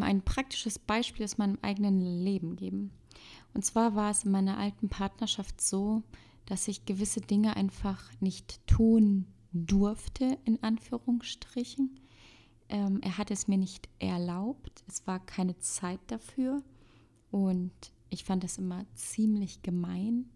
ein 0.00 0.22
praktisches 0.22 0.78
Beispiel 0.78 1.24
aus 1.24 1.38
meinem 1.38 1.58
eigenen 1.62 2.00
Leben 2.00 2.56
geben. 2.56 2.90
Und 3.54 3.64
zwar 3.64 3.94
war 3.94 4.10
es 4.10 4.24
in 4.24 4.32
meiner 4.32 4.58
alten 4.58 4.88
Partnerschaft 4.88 5.60
so, 5.60 6.02
dass 6.46 6.66
ich 6.66 6.84
gewisse 6.84 7.20
Dinge 7.20 7.54
einfach 7.56 8.10
nicht 8.20 8.66
tun 8.66 9.26
durfte, 9.52 10.38
in 10.44 10.60
Anführungsstrichen. 10.62 11.99
Ähm, 12.70 13.00
er 13.02 13.18
hat 13.18 13.30
es 13.30 13.48
mir 13.48 13.58
nicht 13.58 13.88
erlaubt. 13.98 14.84
Es 14.86 15.06
war 15.06 15.18
keine 15.18 15.58
Zeit 15.58 16.00
dafür. 16.06 16.62
Und 17.30 17.72
ich 18.08 18.24
fand 18.24 18.44
das 18.44 18.58
immer 18.58 18.86
ziemlich 18.94 19.62
gemein. 19.62 20.30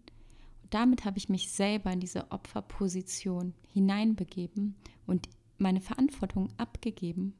Und 0.61 0.73
damit 0.73 1.05
habe 1.05 1.17
ich 1.17 1.29
mich 1.29 1.49
selber 1.49 1.91
in 1.91 1.99
diese 1.99 2.31
Opferposition 2.31 3.53
hineinbegeben 3.73 4.75
und 5.07 5.29
meine 5.57 5.81
Verantwortung 5.81 6.49
abgegeben, 6.57 7.33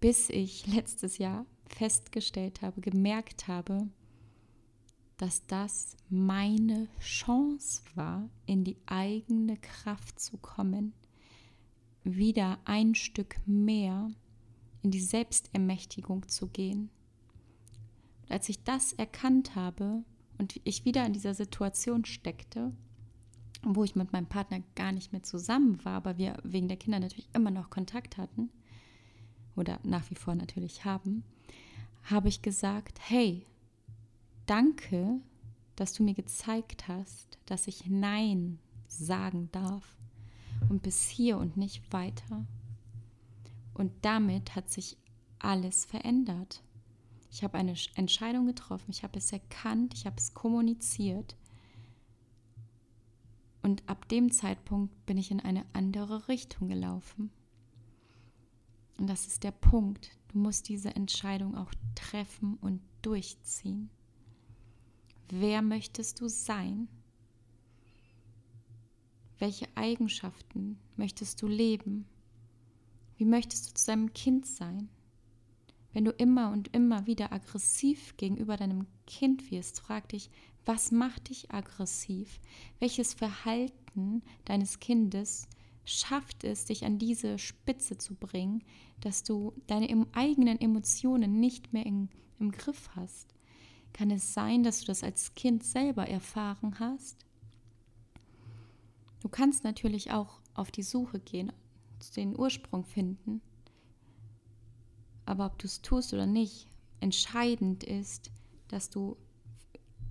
bis 0.00 0.30
ich 0.30 0.66
letztes 0.72 1.18
Jahr 1.18 1.44
festgestellt 1.66 2.62
habe, 2.62 2.80
gemerkt 2.80 3.48
habe, 3.48 3.88
dass 5.16 5.46
das 5.46 5.96
meine 6.08 6.88
Chance 6.98 7.82
war, 7.94 8.30
in 8.46 8.64
die 8.64 8.78
eigene 8.86 9.56
Kraft 9.58 10.18
zu 10.18 10.38
kommen, 10.38 10.94
wieder 12.04 12.58
ein 12.64 12.94
Stück 12.94 13.36
mehr 13.46 14.10
in 14.82 14.90
die 14.90 15.00
Selbstermächtigung 15.00 16.28
zu 16.28 16.48
gehen. 16.48 16.90
Und 18.22 18.32
als 18.32 18.48
ich 18.48 18.62
das 18.62 18.92
erkannt 18.92 19.54
habe 19.54 20.04
und 20.38 20.60
ich 20.64 20.84
wieder 20.84 21.04
in 21.04 21.12
dieser 21.12 21.34
Situation 21.34 22.04
steckte, 22.04 22.72
wo 23.62 23.84
ich 23.84 23.94
mit 23.94 24.12
meinem 24.12 24.26
Partner 24.26 24.62
gar 24.74 24.92
nicht 24.92 25.12
mehr 25.12 25.22
zusammen 25.22 25.84
war, 25.84 25.94
aber 25.94 26.16
wir 26.16 26.38
wegen 26.44 26.68
der 26.68 26.78
Kinder 26.78 26.98
natürlich 26.98 27.28
immer 27.34 27.50
noch 27.50 27.68
Kontakt 27.68 28.16
hatten 28.16 28.50
oder 29.54 29.78
nach 29.82 30.10
wie 30.10 30.14
vor 30.14 30.34
natürlich 30.34 30.84
haben, 30.84 31.24
habe 32.04 32.28
ich 32.28 32.40
gesagt, 32.40 32.98
hey, 33.02 33.44
danke, 34.46 35.20
dass 35.76 35.92
du 35.92 36.02
mir 36.02 36.14
gezeigt 36.14 36.88
hast, 36.88 37.38
dass 37.44 37.66
ich 37.66 37.86
Nein 37.86 38.58
sagen 38.86 39.50
darf 39.52 39.98
und 40.68 40.82
bis 40.82 41.08
hier 41.08 41.38
und 41.38 41.56
nicht 41.56 41.92
weiter. 41.92 42.44
Und 43.74 43.92
damit 44.02 44.54
hat 44.54 44.70
sich 44.70 44.96
alles 45.38 45.84
verändert. 45.84 46.62
Ich 47.30 47.44
habe 47.44 47.58
eine 47.58 47.74
Entscheidung 47.94 48.46
getroffen, 48.46 48.90
ich 48.90 49.02
habe 49.02 49.18
es 49.18 49.32
erkannt, 49.32 49.94
ich 49.94 50.06
habe 50.06 50.16
es 50.18 50.34
kommuniziert. 50.34 51.36
Und 53.62 53.88
ab 53.88 54.08
dem 54.08 54.32
Zeitpunkt 54.32 55.06
bin 55.06 55.18
ich 55.18 55.30
in 55.30 55.40
eine 55.40 55.64
andere 55.72 56.28
Richtung 56.28 56.68
gelaufen. 56.68 57.30
Und 58.98 59.06
das 59.06 59.26
ist 59.26 59.44
der 59.44 59.52
Punkt. 59.52 60.10
Du 60.28 60.38
musst 60.38 60.68
diese 60.68 60.94
Entscheidung 60.94 61.56
auch 61.56 61.72
treffen 61.94 62.58
und 62.60 62.80
durchziehen. 63.02 63.90
Wer 65.28 65.62
möchtest 65.62 66.20
du 66.20 66.28
sein? 66.28 66.88
Welche 69.40 69.66
Eigenschaften 69.74 70.78
möchtest 70.96 71.40
du 71.40 71.48
leben? 71.48 72.04
Wie 73.16 73.24
möchtest 73.24 73.70
du 73.70 73.74
zu 73.74 73.86
deinem 73.86 74.12
Kind 74.12 74.46
sein? 74.46 74.90
Wenn 75.94 76.04
du 76.04 76.10
immer 76.10 76.52
und 76.52 76.68
immer 76.74 77.06
wieder 77.06 77.32
aggressiv 77.32 78.18
gegenüber 78.18 78.58
deinem 78.58 78.86
Kind 79.06 79.50
wirst, 79.50 79.80
frag 79.80 80.10
dich, 80.10 80.28
was 80.66 80.92
macht 80.92 81.30
dich 81.30 81.50
aggressiv? 81.50 82.38
Welches 82.80 83.14
Verhalten 83.14 84.22
deines 84.44 84.78
Kindes 84.78 85.48
schafft 85.86 86.44
es, 86.44 86.66
dich 86.66 86.84
an 86.84 86.98
diese 86.98 87.38
Spitze 87.38 87.96
zu 87.96 88.16
bringen, 88.16 88.62
dass 89.00 89.22
du 89.22 89.54
deine 89.66 90.06
eigenen 90.12 90.60
Emotionen 90.60 91.40
nicht 91.40 91.72
mehr 91.72 91.86
in, 91.86 92.10
im 92.38 92.52
Griff 92.52 92.90
hast? 92.94 93.34
Kann 93.94 94.10
es 94.10 94.34
sein, 94.34 94.64
dass 94.64 94.80
du 94.80 94.86
das 94.86 95.02
als 95.02 95.34
Kind 95.34 95.64
selber 95.64 96.06
erfahren 96.06 96.78
hast? 96.78 97.24
Du 99.20 99.28
kannst 99.28 99.64
natürlich 99.64 100.10
auch 100.10 100.40
auf 100.54 100.70
die 100.70 100.82
Suche 100.82 101.20
gehen, 101.20 101.52
den 102.16 102.38
Ursprung 102.38 102.84
finden. 102.84 103.42
Aber 105.26 105.46
ob 105.46 105.58
du 105.58 105.66
es 105.66 105.82
tust 105.82 106.12
oder 106.12 106.26
nicht, 106.26 106.66
entscheidend 107.00 107.84
ist, 107.84 108.30
dass 108.68 108.90
du 108.90 109.16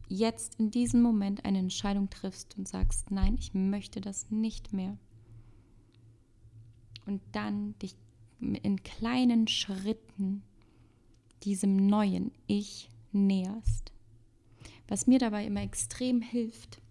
jetzt 0.08 0.56
in 0.56 0.72
diesem 0.72 1.02
Moment 1.02 1.46
eine 1.46 1.60
Entscheidung 1.60 2.10
triffst 2.10 2.58
und 2.58 2.68
sagst, 2.68 3.12
nein, 3.12 3.36
ich 3.40 3.54
möchte 3.54 4.02
das 4.02 4.32
nicht 4.32 4.74
mehr. 4.74 4.98
Und 7.06 7.22
dann 7.32 7.78
dich 7.80 7.96
in 8.40 8.84
kleinen 8.84 9.48
Schritten 9.48 10.44
diesem 11.44 11.76
neuen 11.76 12.32
Ich 12.48 12.90
näherst. 13.12 13.92
Was 14.88 15.08
mir 15.08 15.20
dabei 15.20 15.46
immer 15.46 15.62
extrem 15.62 16.22
hilft, 16.22 16.82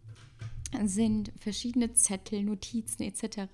sind 0.84 1.32
verschiedene 1.36 1.92
Zettel, 1.92 2.42
Notizen 2.42 3.02
etc., 3.02 3.50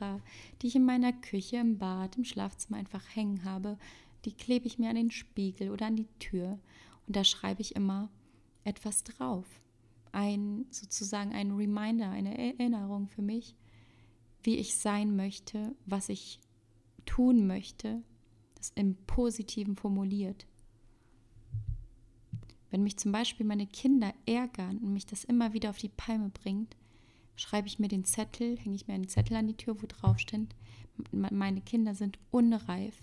die 0.61 0.67
ich 0.67 0.77
in 0.77 0.85
meiner 0.85 1.13
Küche, 1.13 1.57
im 1.57 1.79
Bad, 1.79 2.17
im 2.17 2.25
Schlafzimmer 2.25 2.79
einfach 2.79 3.05
hängen 3.15 3.45
habe. 3.45 3.79
Die 4.25 4.33
klebe 4.33 4.67
ich 4.67 4.79
mir 4.79 4.91
an 4.91 4.97
den 4.97 5.11
Spiegel 5.11 5.71
oder 5.71 5.87
an 5.87 5.97
die 5.97 6.09
Tür 6.19 6.59
und 7.07 7.17
da 7.17 7.25
schreibe 7.25 7.61
ich 7.61 7.77
immer 7.77 8.11
etwas 8.65 9.05
drauf. 9.05 9.47
Ein 10.13 10.67
sozusagen 10.71 11.33
ein 11.33 11.53
Reminder, 11.53 12.11
eine 12.11 12.39
Erinnerung 12.39 13.09
für 13.09 13.23
mich, 13.23 13.55
wie 14.43 14.57
ich 14.57 14.77
sein 14.77 15.17
möchte, 15.17 15.75
was 15.87 16.09
ich 16.09 16.41
tun 17.05 17.47
möchte, 17.47 18.03
das 18.55 18.73
im 18.75 18.97
Positiven 19.07 19.77
formuliert. 19.77 20.47
Wenn 22.71 22.83
mich 22.83 22.97
zum 22.97 23.13
Beispiel 23.13 23.47
meine 23.47 23.67
Kinder 23.67 24.13
ärgern 24.27 24.79
und 24.79 24.93
mich 24.93 25.07
das 25.07 25.25
immer 25.25 25.53
wieder 25.53 25.71
auf 25.71 25.79
die 25.79 25.89
Palme 25.89 26.31
bringt, 26.31 26.77
schreibe 27.37 27.69
ich 27.69 27.79
mir 27.79 27.89
den 27.89 28.05
Zettel, 28.05 28.59
hänge 28.59 28.77
ich 28.77 28.87
mir 28.87 28.95
einen 28.95 29.09
Zettel 29.09 29.37
an 29.37 29.47
die 29.47 29.57
Tür, 29.57 29.81
wo 29.83 29.87
drauf 29.87 30.19
steht, 30.19 30.55
meine 31.11 31.61
Kinder 31.61 31.95
sind 31.95 32.19
unreif. 32.31 32.97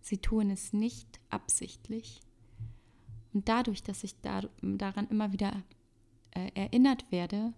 Sie 0.00 0.18
tun 0.18 0.50
es 0.50 0.72
nicht 0.72 1.20
absichtlich. 1.30 2.20
Und 3.32 3.48
dadurch, 3.48 3.82
dass 3.82 4.04
ich 4.04 4.20
da, 4.20 4.42
daran 4.62 5.08
immer 5.08 5.32
wieder 5.32 5.62
äh, 6.32 6.50
erinnert 6.54 7.10
werde, 7.10 7.52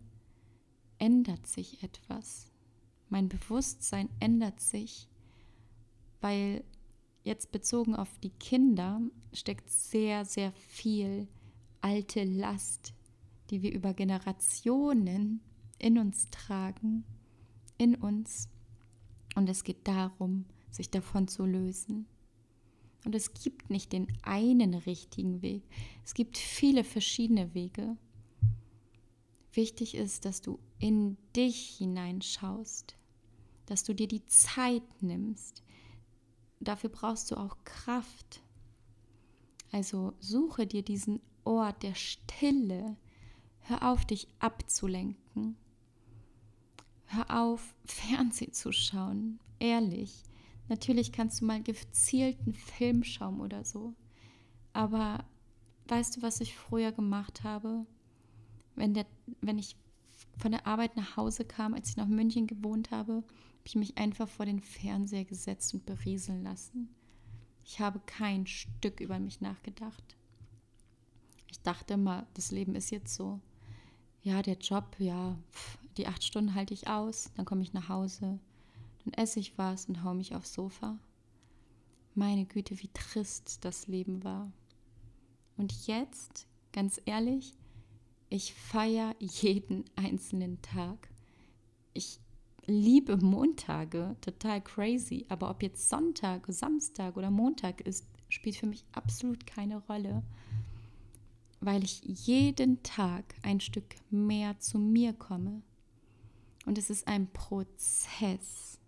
ändert 0.98 1.46
sich 1.46 1.82
etwas. 1.82 2.50
Mein 3.08 3.28
Bewusstsein 3.28 4.08
ändert 4.20 4.60
sich, 4.60 5.08
weil 6.20 6.62
jetzt 7.22 7.50
bezogen 7.50 7.96
auf 7.96 8.18
die 8.18 8.30
Kinder 8.30 9.00
steckt 9.32 9.68
sehr, 9.70 10.24
sehr 10.24 10.52
viel 10.52 11.28
alte 11.80 12.24
Last, 12.24 12.94
die 13.50 13.62
wir 13.62 13.72
über 13.72 13.94
Generationen 13.94 15.40
in 15.80 15.98
uns 15.98 16.28
tragen, 16.30 17.04
in 17.78 17.94
uns. 17.94 18.48
Und 19.34 19.48
es 19.48 19.64
geht 19.64 19.86
darum, 19.86 20.44
sich 20.70 20.90
davon 20.90 21.28
zu 21.28 21.44
lösen. 21.44 22.06
Und 23.04 23.14
es 23.14 23.32
gibt 23.32 23.70
nicht 23.70 23.92
den 23.92 24.08
einen 24.22 24.74
richtigen 24.74 25.42
Weg. 25.42 25.62
Es 26.04 26.14
gibt 26.14 26.36
viele 26.36 26.84
verschiedene 26.84 27.54
Wege. 27.54 27.96
Wichtig 29.52 29.94
ist, 29.94 30.24
dass 30.24 30.42
du 30.42 30.58
in 30.78 31.16
dich 31.34 31.76
hineinschaust, 31.78 32.96
dass 33.66 33.84
du 33.84 33.94
dir 33.94 34.06
die 34.06 34.24
Zeit 34.26 35.02
nimmst, 35.02 35.62
dafür 36.60 36.90
brauchst 36.90 37.30
du 37.30 37.36
auch 37.36 37.56
Kraft. 37.64 38.42
Also 39.72 40.12
suche 40.20 40.66
dir 40.66 40.82
diesen 40.82 41.20
Ort 41.44 41.82
der 41.82 41.94
Stille. 41.94 42.96
Hör 43.60 43.90
auf, 43.90 44.04
dich 44.04 44.28
abzulenken. 44.38 45.56
Hör 47.12 47.42
auf, 47.42 47.74
Fernsehen 47.84 48.52
zu 48.52 48.72
schauen. 48.72 49.40
Ehrlich. 49.58 50.22
Natürlich 50.68 51.10
kannst 51.10 51.40
du 51.40 51.46
mal 51.46 51.62
gezielten 51.62 52.54
Film 52.54 53.02
schauen 53.02 53.40
oder 53.40 53.64
so. 53.64 53.94
Aber 54.72 55.24
weißt 55.88 56.16
du, 56.16 56.22
was 56.22 56.40
ich 56.40 56.56
früher 56.56 56.92
gemacht 56.92 57.42
habe? 57.42 57.84
Wenn, 58.76 58.94
der, 58.94 59.06
wenn 59.40 59.58
ich 59.58 59.74
von 60.38 60.52
der 60.52 60.68
Arbeit 60.68 60.96
nach 60.96 61.16
Hause 61.16 61.44
kam, 61.44 61.74
als 61.74 61.90
ich 61.90 61.96
nach 61.96 62.06
München 62.06 62.46
gewohnt 62.46 62.92
habe, 62.92 63.14
habe 63.14 63.66
ich 63.66 63.74
mich 63.74 63.98
einfach 63.98 64.28
vor 64.28 64.46
den 64.46 64.60
Fernseher 64.60 65.24
gesetzt 65.24 65.74
und 65.74 65.84
berieseln 65.84 66.44
lassen. 66.44 66.88
Ich 67.64 67.80
habe 67.80 68.00
kein 68.06 68.46
Stück 68.46 69.00
über 69.00 69.18
mich 69.18 69.40
nachgedacht. 69.40 70.16
Ich 71.50 71.60
dachte 71.62 71.94
immer, 71.94 72.26
das 72.34 72.52
Leben 72.52 72.76
ist 72.76 72.90
jetzt 72.90 73.14
so. 73.14 73.40
Ja, 74.22 74.40
der 74.42 74.56
Job, 74.56 74.94
ja, 74.98 75.36
die 75.96 76.06
acht 76.06 76.24
Stunden 76.24 76.54
halte 76.54 76.74
ich 76.74 76.88
aus, 76.88 77.30
dann 77.36 77.44
komme 77.44 77.62
ich 77.62 77.72
nach 77.72 77.88
Hause, 77.88 78.38
dann 79.04 79.14
esse 79.14 79.40
ich 79.40 79.56
was 79.58 79.86
und 79.86 80.04
haue 80.04 80.14
mich 80.14 80.34
aufs 80.34 80.52
Sofa. 80.52 80.98
Meine 82.14 82.44
Güte, 82.44 82.80
wie 82.80 82.90
trist 82.92 83.64
das 83.64 83.86
Leben 83.86 84.24
war. 84.24 84.52
Und 85.56 85.86
jetzt, 85.86 86.46
ganz 86.72 87.00
ehrlich, 87.04 87.54
ich 88.28 88.54
feiere 88.54 89.14
jeden 89.18 89.84
einzelnen 89.96 90.60
Tag. 90.62 91.08
Ich 91.92 92.20
liebe 92.66 93.16
Montage, 93.16 94.16
total 94.20 94.62
crazy. 94.62 95.26
Aber 95.28 95.50
ob 95.50 95.62
jetzt 95.62 95.88
Sonntag, 95.88 96.46
Samstag 96.48 97.16
oder 97.16 97.30
Montag 97.30 97.80
ist, 97.82 98.06
spielt 98.28 98.56
für 98.56 98.66
mich 98.66 98.84
absolut 98.92 99.46
keine 99.46 99.78
Rolle, 99.78 100.22
weil 101.60 101.84
ich 101.84 102.02
jeden 102.02 102.82
Tag 102.82 103.34
ein 103.42 103.60
Stück 103.60 103.96
mehr 104.10 104.58
zu 104.60 104.78
mir 104.78 105.12
komme. 105.12 105.62
Und 106.70 106.78
es 106.78 106.88
ist 106.88 107.08
ein 107.08 107.26
Prozess. 107.32 108.78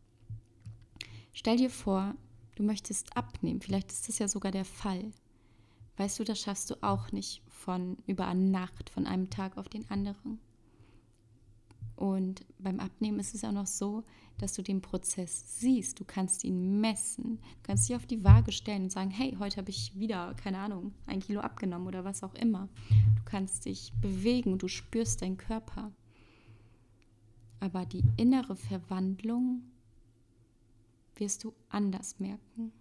Stell 1.32 1.56
dir 1.56 1.68
vor, 1.68 2.14
du 2.54 2.62
möchtest 2.62 3.16
abnehmen. 3.16 3.60
Vielleicht 3.60 3.90
ist 3.90 4.08
das 4.08 4.20
ja 4.20 4.28
sogar 4.28 4.52
der 4.52 4.64
Fall. 4.64 5.10
Weißt 5.96 6.20
du, 6.20 6.22
das 6.22 6.40
schaffst 6.40 6.70
du 6.70 6.80
auch 6.80 7.10
nicht 7.10 7.42
von 7.48 7.96
über 8.06 8.32
Nacht, 8.34 8.88
von 8.88 9.08
einem 9.08 9.30
Tag 9.30 9.58
auf 9.58 9.68
den 9.68 9.90
anderen. 9.90 10.38
Und 11.96 12.46
beim 12.60 12.78
Abnehmen 12.78 13.18
ist 13.18 13.34
es 13.34 13.42
auch 13.42 13.50
noch 13.50 13.66
so, 13.66 14.04
dass 14.38 14.54
du 14.54 14.62
den 14.62 14.80
Prozess 14.80 15.58
siehst. 15.58 15.98
Du 15.98 16.04
kannst 16.04 16.44
ihn 16.44 16.80
messen. 16.80 17.40
Du 17.40 17.62
kannst 17.64 17.88
dich 17.88 17.96
auf 17.96 18.06
die 18.06 18.22
Waage 18.22 18.52
stellen 18.52 18.84
und 18.84 18.92
sagen, 18.92 19.10
hey, 19.10 19.36
heute 19.40 19.56
habe 19.56 19.70
ich 19.70 19.98
wieder, 19.98 20.34
keine 20.34 20.58
Ahnung, 20.58 20.94
ein 21.06 21.18
Kilo 21.18 21.40
abgenommen 21.40 21.88
oder 21.88 22.04
was 22.04 22.22
auch 22.22 22.34
immer. 22.34 22.68
Du 22.90 23.22
kannst 23.24 23.64
dich 23.64 23.92
bewegen, 24.00 24.58
du 24.58 24.68
spürst 24.68 25.22
deinen 25.22 25.36
Körper. 25.36 25.90
Aber 27.62 27.86
die 27.86 28.02
innere 28.16 28.56
Verwandlung 28.56 29.62
wirst 31.14 31.44
du 31.44 31.54
anders 31.68 32.18
merken, 32.18 32.72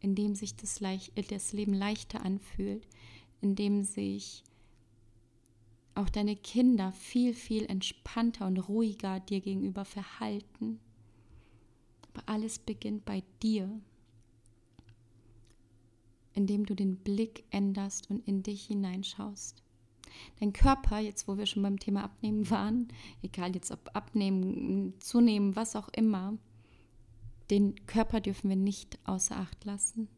indem 0.00 0.34
sich 0.34 0.56
das, 0.56 0.80
das 1.28 1.52
Leben 1.52 1.72
leichter 1.72 2.24
anfühlt, 2.24 2.88
indem 3.40 3.84
sich 3.84 4.42
auch 5.94 6.08
deine 6.08 6.34
Kinder 6.34 6.90
viel, 6.90 7.34
viel 7.34 7.66
entspannter 7.66 8.48
und 8.48 8.58
ruhiger 8.58 9.20
dir 9.20 9.40
gegenüber 9.40 9.84
verhalten. 9.84 10.80
Aber 12.08 12.28
alles 12.28 12.58
beginnt 12.58 13.04
bei 13.04 13.22
dir, 13.44 13.80
indem 16.32 16.66
du 16.66 16.74
den 16.74 16.96
Blick 16.96 17.44
änderst 17.50 18.10
und 18.10 18.26
in 18.26 18.42
dich 18.42 18.64
hineinschaust. 18.66 19.62
Dein 20.40 20.52
Körper, 20.52 20.98
jetzt 20.98 21.28
wo 21.28 21.38
wir 21.38 21.46
schon 21.46 21.62
beim 21.62 21.78
Thema 21.78 22.04
Abnehmen 22.04 22.48
waren, 22.50 22.88
egal 23.22 23.54
jetzt 23.54 23.70
ob 23.70 23.90
Abnehmen, 23.94 24.94
Zunehmen, 25.00 25.56
was 25.56 25.76
auch 25.76 25.88
immer, 25.90 26.36
den 27.50 27.86
Körper 27.86 28.20
dürfen 28.20 28.48
wir 28.48 28.56
nicht 28.56 28.98
außer 29.04 29.36
Acht 29.36 29.64
lassen 29.64 30.08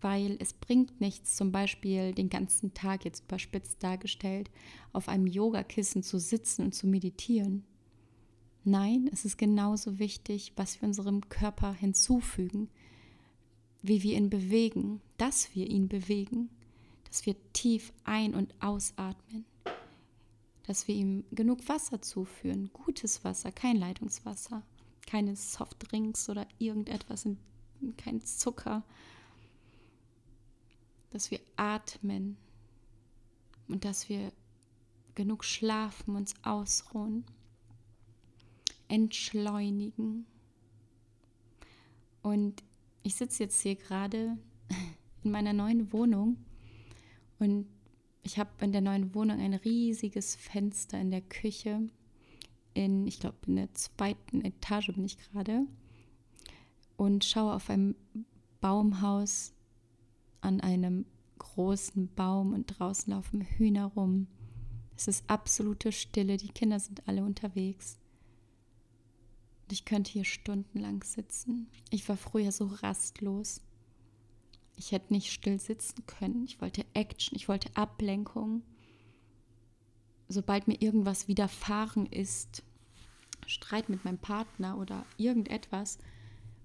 weil 0.00 0.36
es 0.40 0.52
bringt 0.52 1.00
nichts, 1.00 1.36
zum 1.36 1.52
Beispiel 1.52 2.12
den 2.12 2.30
ganzen 2.30 2.74
Tag 2.74 3.04
jetzt 3.04 3.24
überspitzt 3.24 3.82
dargestellt, 3.82 4.50
auf 4.92 5.08
einem 5.08 5.26
Yogakissen 5.26 6.02
zu 6.02 6.18
sitzen 6.18 6.66
und 6.66 6.74
zu 6.74 6.86
meditieren. 6.86 7.64
Nein, 8.64 9.08
es 9.12 9.24
ist 9.24 9.38
genauso 9.38 9.98
wichtig, 9.98 10.52
was 10.56 10.80
wir 10.80 10.88
unserem 10.88 11.28
Körper 11.28 11.72
hinzufügen, 11.72 12.68
wie 13.82 14.02
wir 14.02 14.16
ihn 14.16 14.30
bewegen, 14.30 15.00
dass 15.16 15.54
wir 15.54 15.66
ihn 15.66 15.88
bewegen, 15.88 16.50
dass 17.10 17.26
wir 17.26 17.34
tief 17.52 17.92
ein- 18.04 18.34
und 18.34 18.54
ausatmen, 18.62 19.44
dass 20.62 20.86
wir 20.86 20.94
ihm 20.94 21.24
genug 21.32 21.68
Wasser 21.68 22.00
zuführen, 22.00 22.70
gutes 22.72 23.24
Wasser, 23.24 23.50
kein 23.50 23.76
Leitungswasser, 23.76 24.62
keine 25.06 25.34
Softdrinks 25.34 26.28
oder 26.28 26.46
irgendetwas, 26.58 27.28
kein 27.96 28.20
Zucker, 28.24 28.84
dass 31.10 31.32
wir 31.32 31.40
atmen 31.56 32.36
und 33.66 33.84
dass 33.84 34.08
wir 34.08 34.32
genug 35.16 35.44
schlafen, 35.44 36.14
uns 36.14 36.34
ausruhen, 36.42 37.24
entschleunigen. 38.86 40.26
Und 42.22 42.62
ich 43.02 43.16
sitze 43.16 43.42
jetzt 43.42 43.60
hier 43.60 43.74
gerade 43.74 44.38
in 45.24 45.32
meiner 45.32 45.52
neuen 45.52 45.92
Wohnung 45.92 46.36
und 47.40 47.66
ich 48.22 48.38
habe 48.38 48.50
in 48.60 48.72
der 48.72 48.82
neuen 48.82 49.14
Wohnung 49.14 49.40
ein 49.40 49.54
riesiges 49.54 50.36
Fenster 50.36 51.00
in 51.00 51.10
der 51.10 51.22
Küche 51.22 51.88
in, 52.74 53.06
ich 53.06 53.20
glaube, 53.20 53.38
in 53.46 53.56
der 53.56 53.72
zweiten 53.74 54.44
Etage 54.44 54.92
bin 54.94 55.04
ich 55.04 55.18
gerade 55.18 55.66
und 56.96 57.24
schaue 57.24 57.54
auf 57.54 57.70
einem 57.70 57.96
Baumhaus 58.60 59.52
an 60.40 60.60
einem 60.60 61.06
großen 61.38 62.14
Baum 62.14 62.52
und 62.52 62.66
draußen 62.66 63.12
laufen 63.12 63.40
Hühner 63.40 63.86
rum. 63.86 64.26
Es 64.96 65.08
ist 65.08 65.28
absolute 65.28 65.92
Stille, 65.92 66.36
die 66.36 66.48
Kinder 66.48 66.78
sind 66.78 67.08
alle 67.08 67.24
unterwegs. 67.24 67.98
Und 69.62 69.72
ich 69.72 69.84
könnte 69.84 70.12
hier 70.12 70.24
stundenlang 70.24 71.02
sitzen. 71.02 71.68
Ich 71.90 72.08
war 72.08 72.16
früher 72.16 72.52
so 72.52 72.66
rastlos. 72.66 73.62
Ich 74.80 74.92
hätte 74.92 75.12
nicht 75.12 75.30
still 75.30 75.60
sitzen 75.60 76.06
können. 76.06 76.46
Ich 76.46 76.62
wollte 76.62 76.86
Action, 76.94 77.36
ich 77.36 77.48
wollte 77.48 77.68
Ablenkung. 77.76 78.62
Sobald 80.26 80.68
mir 80.68 80.80
irgendwas 80.80 81.28
widerfahren 81.28 82.06
ist, 82.06 82.62
Streit 83.46 83.90
mit 83.90 84.06
meinem 84.06 84.16
Partner 84.16 84.78
oder 84.78 85.04
irgendetwas, 85.18 85.98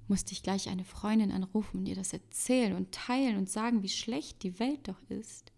musste 0.07 0.31
ich 0.31 0.43
gleich 0.43 0.69
eine 0.69 0.85
Freundin 0.85 1.33
anrufen 1.33 1.79
und 1.79 1.87
ihr 1.87 1.95
das 1.95 2.13
erzählen 2.13 2.77
und 2.77 2.93
teilen 2.93 3.35
und 3.35 3.49
sagen, 3.49 3.83
wie 3.83 3.89
schlecht 3.89 4.43
die 4.43 4.59
Welt 4.59 4.87
doch 4.87 5.01
ist. 5.09 5.51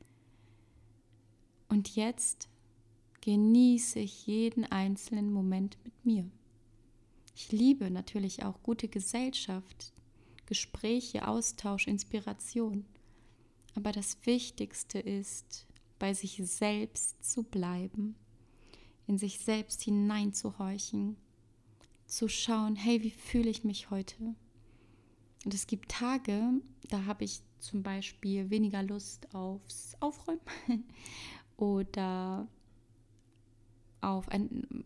Und 1.69 1.95
jetzt 1.95 2.49
genieße 3.21 3.99
ich 3.99 4.25
jeden 4.25 4.65
einzelnen 4.65 5.31
Moment 5.31 5.77
mit 5.83 5.93
mir. 6.03 6.27
Ich 7.35 7.51
liebe 7.51 7.91
natürlich 7.91 8.45
auch 8.45 8.63
gute 8.63 8.87
Gesellschaft, 8.87 9.93
Gespräche, 10.47 11.27
Austausch, 11.27 11.85
Inspiration. 11.85 12.85
Aber 13.75 13.91
das 13.91 14.17
Wichtigste 14.25 14.97
ist, 14.97 15.67
bei 15.99 16.13
sich 16.13 16.41
selbst 16.43 17.23
zu 17.23 17.43
bleiben, 17.43 18.15
in 19.05 19.17
sich 19.17 19.39
selbst 19.39 19.83
hineinzuhorchen 19.83 21.17
zu 22.07 22.27
schauen, 22.27 22.75
hey, 22.75 23.03
wie 23.03 23.11
fühle 23.11 23.49
ich 23.49 23.63
mich 23.63 23.91
heute? 23.91 24.35
Und 25.45 25.53
es 25.53 25.67
gibt 25.67 25.91
Tage, 25.91 26.53
da 26.89 27.05
habe 27.05 27.23
ich 27.23 27.41
zum 27.59 27.83
Beispiel 27.83 28.49
weniger 28.49 28.83
Lust 28.83 29.33
aufs 29.33 29.95
Aufräumen 29.99 30.39
oder 31.57 32.47
auf, 34.01 34.29
ein, 34.29 34.85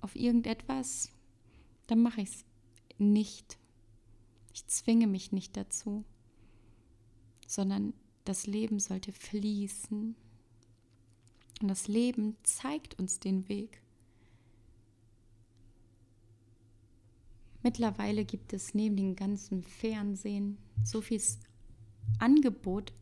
auf 0.00 0.14
irgendetwas, 0.14 1.10
dann 1.86 2.02
mache 2.02 2.22
ich 2.22 2.28
es 2.28 2.44
nicht. 2.98 3.58
Ich 4.56 4.66
zwinge 4.68 5.06
mich 5.06 5.32
nicht 5.32 5.54
dazu, 5.54 6.02
sondern 7.46 7.92
das 8.24 8.46
Leben 8.46 8.80
sollte 8.80 9.12
fließen. 9.12 10.16
Und 11.60 11.68
das 11.68 11.88
Leben 11.88 12.38
zeigt 12.42 12.98
uns 12.98 13.20
den 13.20 13.50
Weg. 13.50 13.82
Mittlerweile 17.62 18.24
gibt 18.24 18.54
es 18.54 18.72
neben 18.72 18.96
dem 18.96 19.14
ganzen 19.14 19.62
Fernsehen 19.62 20.56
so 20.82 21.02
viel 21.02 21.20
Angebot 22.18 22.94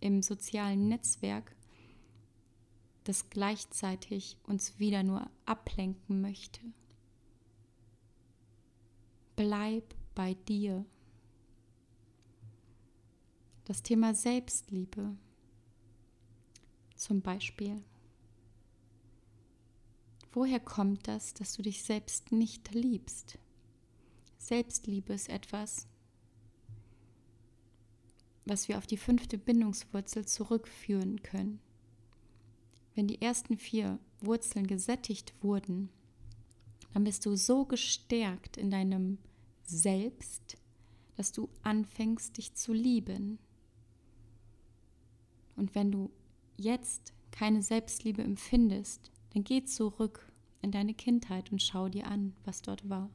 im 0.00 0.20
sozialen 0.20 0.88
Netzwerk, 0.88 1.54
das 3.04 3.30
gleichzeitig 3.30 4.36
uns 4.42 4.80
wieder 4.80 5.04
nur 5.04 5.30
ablenken 5.46 6.20
möchte. 6.20 6.60
Bleib 9.36 9.94
bei 10.20 10.34
dir. 10.34 10.84
Das 13.64 13.82
Thema 13.82 14.14
Selbstliebe 14.14 15.16
zum 16.94 17.22
Beispiel. 17.22 17.82
Woher 20.32 20.60
kommt 20.60 21.08
das, 21.08 21.32
dass 21.32 21.54
du 21.54 21.62
dich 21.62 21.84
selbst 21.84 22.32
nicht 22.32 22.74
liebst? 22.74 23.38
Selbstliebe 24.36 25.14
ist 25.14 25.30
etwas, 25.30 25.86
was 28.44 28.68
wir 28.68 28.76
auf 28.76 28.86
die 28.86 28.98
fünfte 28.98 29.38
Bindungswurzel 29.38 30.26
zurückführen 30.26 31.22
können. 31.22 31.60
Wenn 32.94 33.08
die 33.08 33.22
ersten 33.22 33.56
vier 33.56 33.98
Wurzeln 34.20 34.66
gesättigt 34.66 35.32
wurden, 35.40 35.88
dann 36.92 37.04
bist 37.04 37.24
du 37.24 37.36
so 37.36 37.64
gestärkt 37.64 38.58
in 38.58 38.70
deinem 38.70 39.16
Selbst, 39.70 40.56
dass 41.16 41.32
du 41.32 41.48
anfängst, 41.62 42.36
dich 42.36 42.54
zu 42.54 42.72
lieben. 42.72 43.38
Und 45.54 45.74
wenn 45.74 45.92
du 45.92 46.10
jetzt 46.56 47.12
keine 47.30 47.62
Selbstliebe 47.62 48.22
empfindest, 48.22 49.12
dann 49.32 49.44
geh 49.44 49.64
zurück 49.64 50.32
in 50.62 50.72
deine 50.72 50.94
Kindheit 50.94 51.52
und 51.52 51.62
schau 51.62 51.88
dir 51.88 52.06
an, 52.06 52.34
was 52.44 52.62
dort 52.62 52.88
war. 52.88 53.10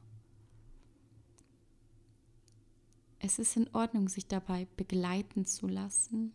Es 3.18 3.38
ist 3.38 3.56
in 3.56 3.68
Ordnung, 3.74 4.08
sich 4.08 4.26
dabei 4.26 4.66
begleiten 4.76 5.44
zu 5.44 5.66
lassen, 5.66 6.32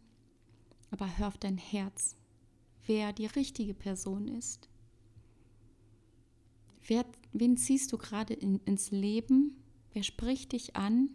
aber 0.90 1.18
hör 1.18 1.30
auf 1.30 1.38
dein 1.38 1.58
Herz, 1.58 2.16
wer 2.86 3.14
die 3.14 3.28
richtige 3.28 3.74
Person 3.74 4.28
ist. 4.28 4.70
Wer, 6.86 7.06
wen 7.32 7.58
ziehst 7.58 7.94
du 7.94 7.98
gerade 7.98 8.34
in, 8.34 8.60
ins 8.66 8.92
Leben? 8.92 9.61
Wer 9.94 10.04
spricht 10.04 10.54
dich 10.54 10.76
an? 10.76 11.10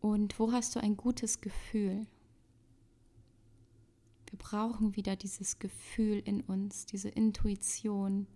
Und 0.00 0.38
wo 0.38 0.52
hast 0.52 0.74
du 0.74 0.80
ein 0.80 0.96
gutes 0.96 1.40
Gefühl? 1.40 2.06
Wir 4.30 4.38
brauchen 4.38 4.96
wieder 4.96 5.16
dieses 5.16 5.58
Gefühl 5.58 6.20
in 6.24 6.40
uns, 6.42 6.86
diese 6.86 7.08
Intuition, 7.08 8.26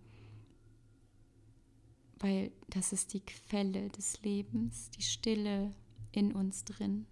weil 2.19 2.51
das 2.69 2.93
ist 2.93 3.13
die 3.13 3.21
Quelle 3.21 3.89
des 3.89 4.21
Lebens, 4.21 4.91
die 4.91 5.01
Stille 5.01 5.73
in 6.11 6.33
uns 6.33 6.65
drin. 6.65 7.07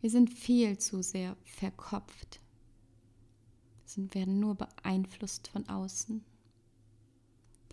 Wir 0.00 0.10
sind 0.10 0.30
viel 0.30 0.78
zu 0.78 1.02
sehr 1.02 1.36
verkopft, 1.44 2.40
sind, 3.84 4.14
werden 4.14 4.38
nur 4.38 4.54
beeinflusst 4.54 5.48
von 5.48 5.68
außen. 5.68 6.24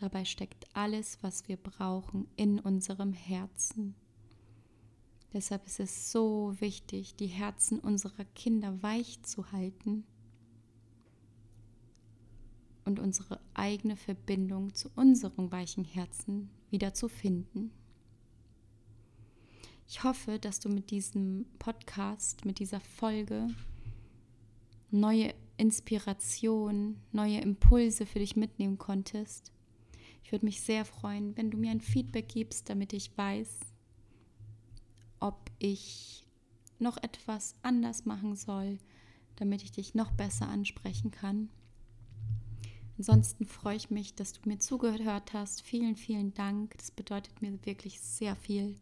Dabei 0.05 0.23
steckt 0.23 0.67
alles, 0.75 1.17
was 1.23 1.47
wir 1.47 1.57
brauchen, 1.57 2.27
in 2.35 2.59
unserem 2.59 3.11
Herzen. 3.11 3.95
Deshalb 5.33 5.65
ist 5.65 5.79
es 5.79 6.11
so 6.11 6.53
wichtig, 6.59 7.15
die 7.15 7.25
Herzen 7.25 7.79
unserer 7.79 8.23
Kinder 8.35 8.83
weich 8.83 9.23
zu 9.23 9.51
halten 9.51 10.03
und 12.83 12.99
unsere 12.99 13.39
eigene 13.55 13.95
Verbindung 13.95 14.75
zu 14.75 14.91
unserem 14.95 15.51
weichen 15.51 15.85
Herzen 15.85 16.51
wieder 16.69 16.93
zu 16.93 17.07
finden. 17.07 17.71
Ich 19.87 20.03
hoffe, 20.03 20.37
dass 20.37 20.59
du 20.59 20.69
mit 20.69 20.91
diesem 20.91 21.47
Podcast, 21.57 22.45
mit 22.45 22.59
dieser 22.59 22.79
Folge 22.79 23.47
neue 24.91 25.33
Inspiration, 25.57 27.01
neue 27.11 27.39
Impulse 27.39 28.05
für 28.05 28.19
dich 28.19 28.35
mitnehmen 28.35 28.77
konntest. 28.77 29.54
Ich 30.25 30.31
würde 30.31 30.45
mich 30.45 30.61
sehr 30.61 30.85
freuen, 30.85 31.37
wenn 31.37 31.51
du 31.51 31.57
mir 31.59 31.69
ein 31.69 31.81
Feedback 31.81 32.29
gibst, 32.29 32.67
damit 32.71 32.93
ich 32.93 33.15
weiß, 33.15 33.59
ob 35.19 35.51
ich 35.59 36.25
noch 36.79 36.97
etwas 36.97 37.53
anders 37.61 38.05
machen 38.05 38.35
soll, 38.35 38.79
damit 39.35 39.61
ich 39.61 39.71
dich 39.71 39.93
noch 39.93 40.09
besser 40.09 40.49
ansprechen 40.49 41.11
kann. 41.11 41.49
Ansonsten 42.97 43.45
freue 43.45 43.75
ich 43.75 43.91
mich, 43.91 44.15
dass 44.15 44.33
du 44.33 44.49
mir 44.49 44.57
zugehört 44.57 45.33
hast. 45.33 45.61
Vielen, 45.61 45.95
vielen 45.95 46.33
Dank. 46.33 46.75
Das 46.79 46.89
bedeutet 46.89 47.43
mir 47.43 47.63
wirklich 47.63 48.01
sehr 48.01 48.35
viel. 48.35 48.75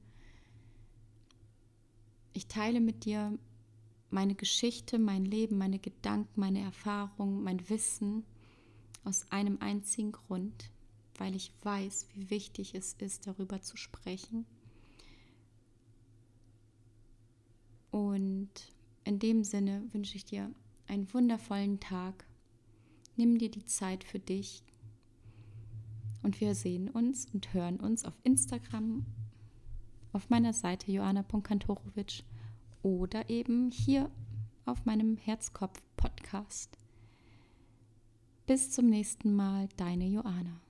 Ich 2.32 2.48
teile 2.48 2.80
mit 2.80 3.04
dir 3.04 3.38
meine 4.12 4.36
Geschichte, 4.36 4.98
mein 4.98 5.26
Leben, 5.26 5.58
meine 5.58 5.80
Gedanken, 5.80 6.40
meine 6.40 6.62
Erfahrungen, 6.62 7.44
mein 7.44 7.70
Wissen 7.70 8.24
aus 9.04 9.30
einem 9.30 9.58
einzigen 9.60 10.14
Grund, 10.14 10.72
weil 11.18 11.36
ich 11.36 11.52
weiß, 11.62 12.08
wie 12.14 12.30
wichtig 12.30 12.76
es 12.76 12.94
ist, 12.94 13.28
darüber 13.28 13.62
zu 13.62 13.78
sprechen. 13.78 14.46
Und 17.92 18.50
in 19.04 19.20
dem 19.20 19.44
Sinne 19.44 19.84
wünsche 19.92 20.18
ich 20.18 20.26
dir 20.26 20.52
einen 20.88 21.12
wundervollen 21.14 21.80
Tag 21.80 22.26
Nimm 23.16 23.38
dir 23.38 23.52
die 23.52 23.66
Zeit 23.66 24.04
für 24.04 24.20
dich. 24.20 24.64
Und 26.24 26.40
wir 26.42 26.56
sehen 26.56 26.90
uns 26.90 27.28
und 27.32 27.54
hören 27.54 27.80
uns 27.80 28.06
auf 28.06 28.14
Instagram, 28.24 29.06
auf 30.14 30.30
meiner 30.30 30.54
Seite 30.54 30.92
joanna.kantorovic 30.92 32.24
oder 32.82 33.30
eben 33.30 33.72
hier 33.72 34.10
auf 34.66 34.86
meinem 34.86 35.18
Herzkopf-Podcast. 35.18 36.78
Bis 38.48 38.72
zum 38.72 38.88
nächsten 38.88 39.36
Mal, 39.36 39.68
deine 39.78 40.08
Joanna. 40.08 40.63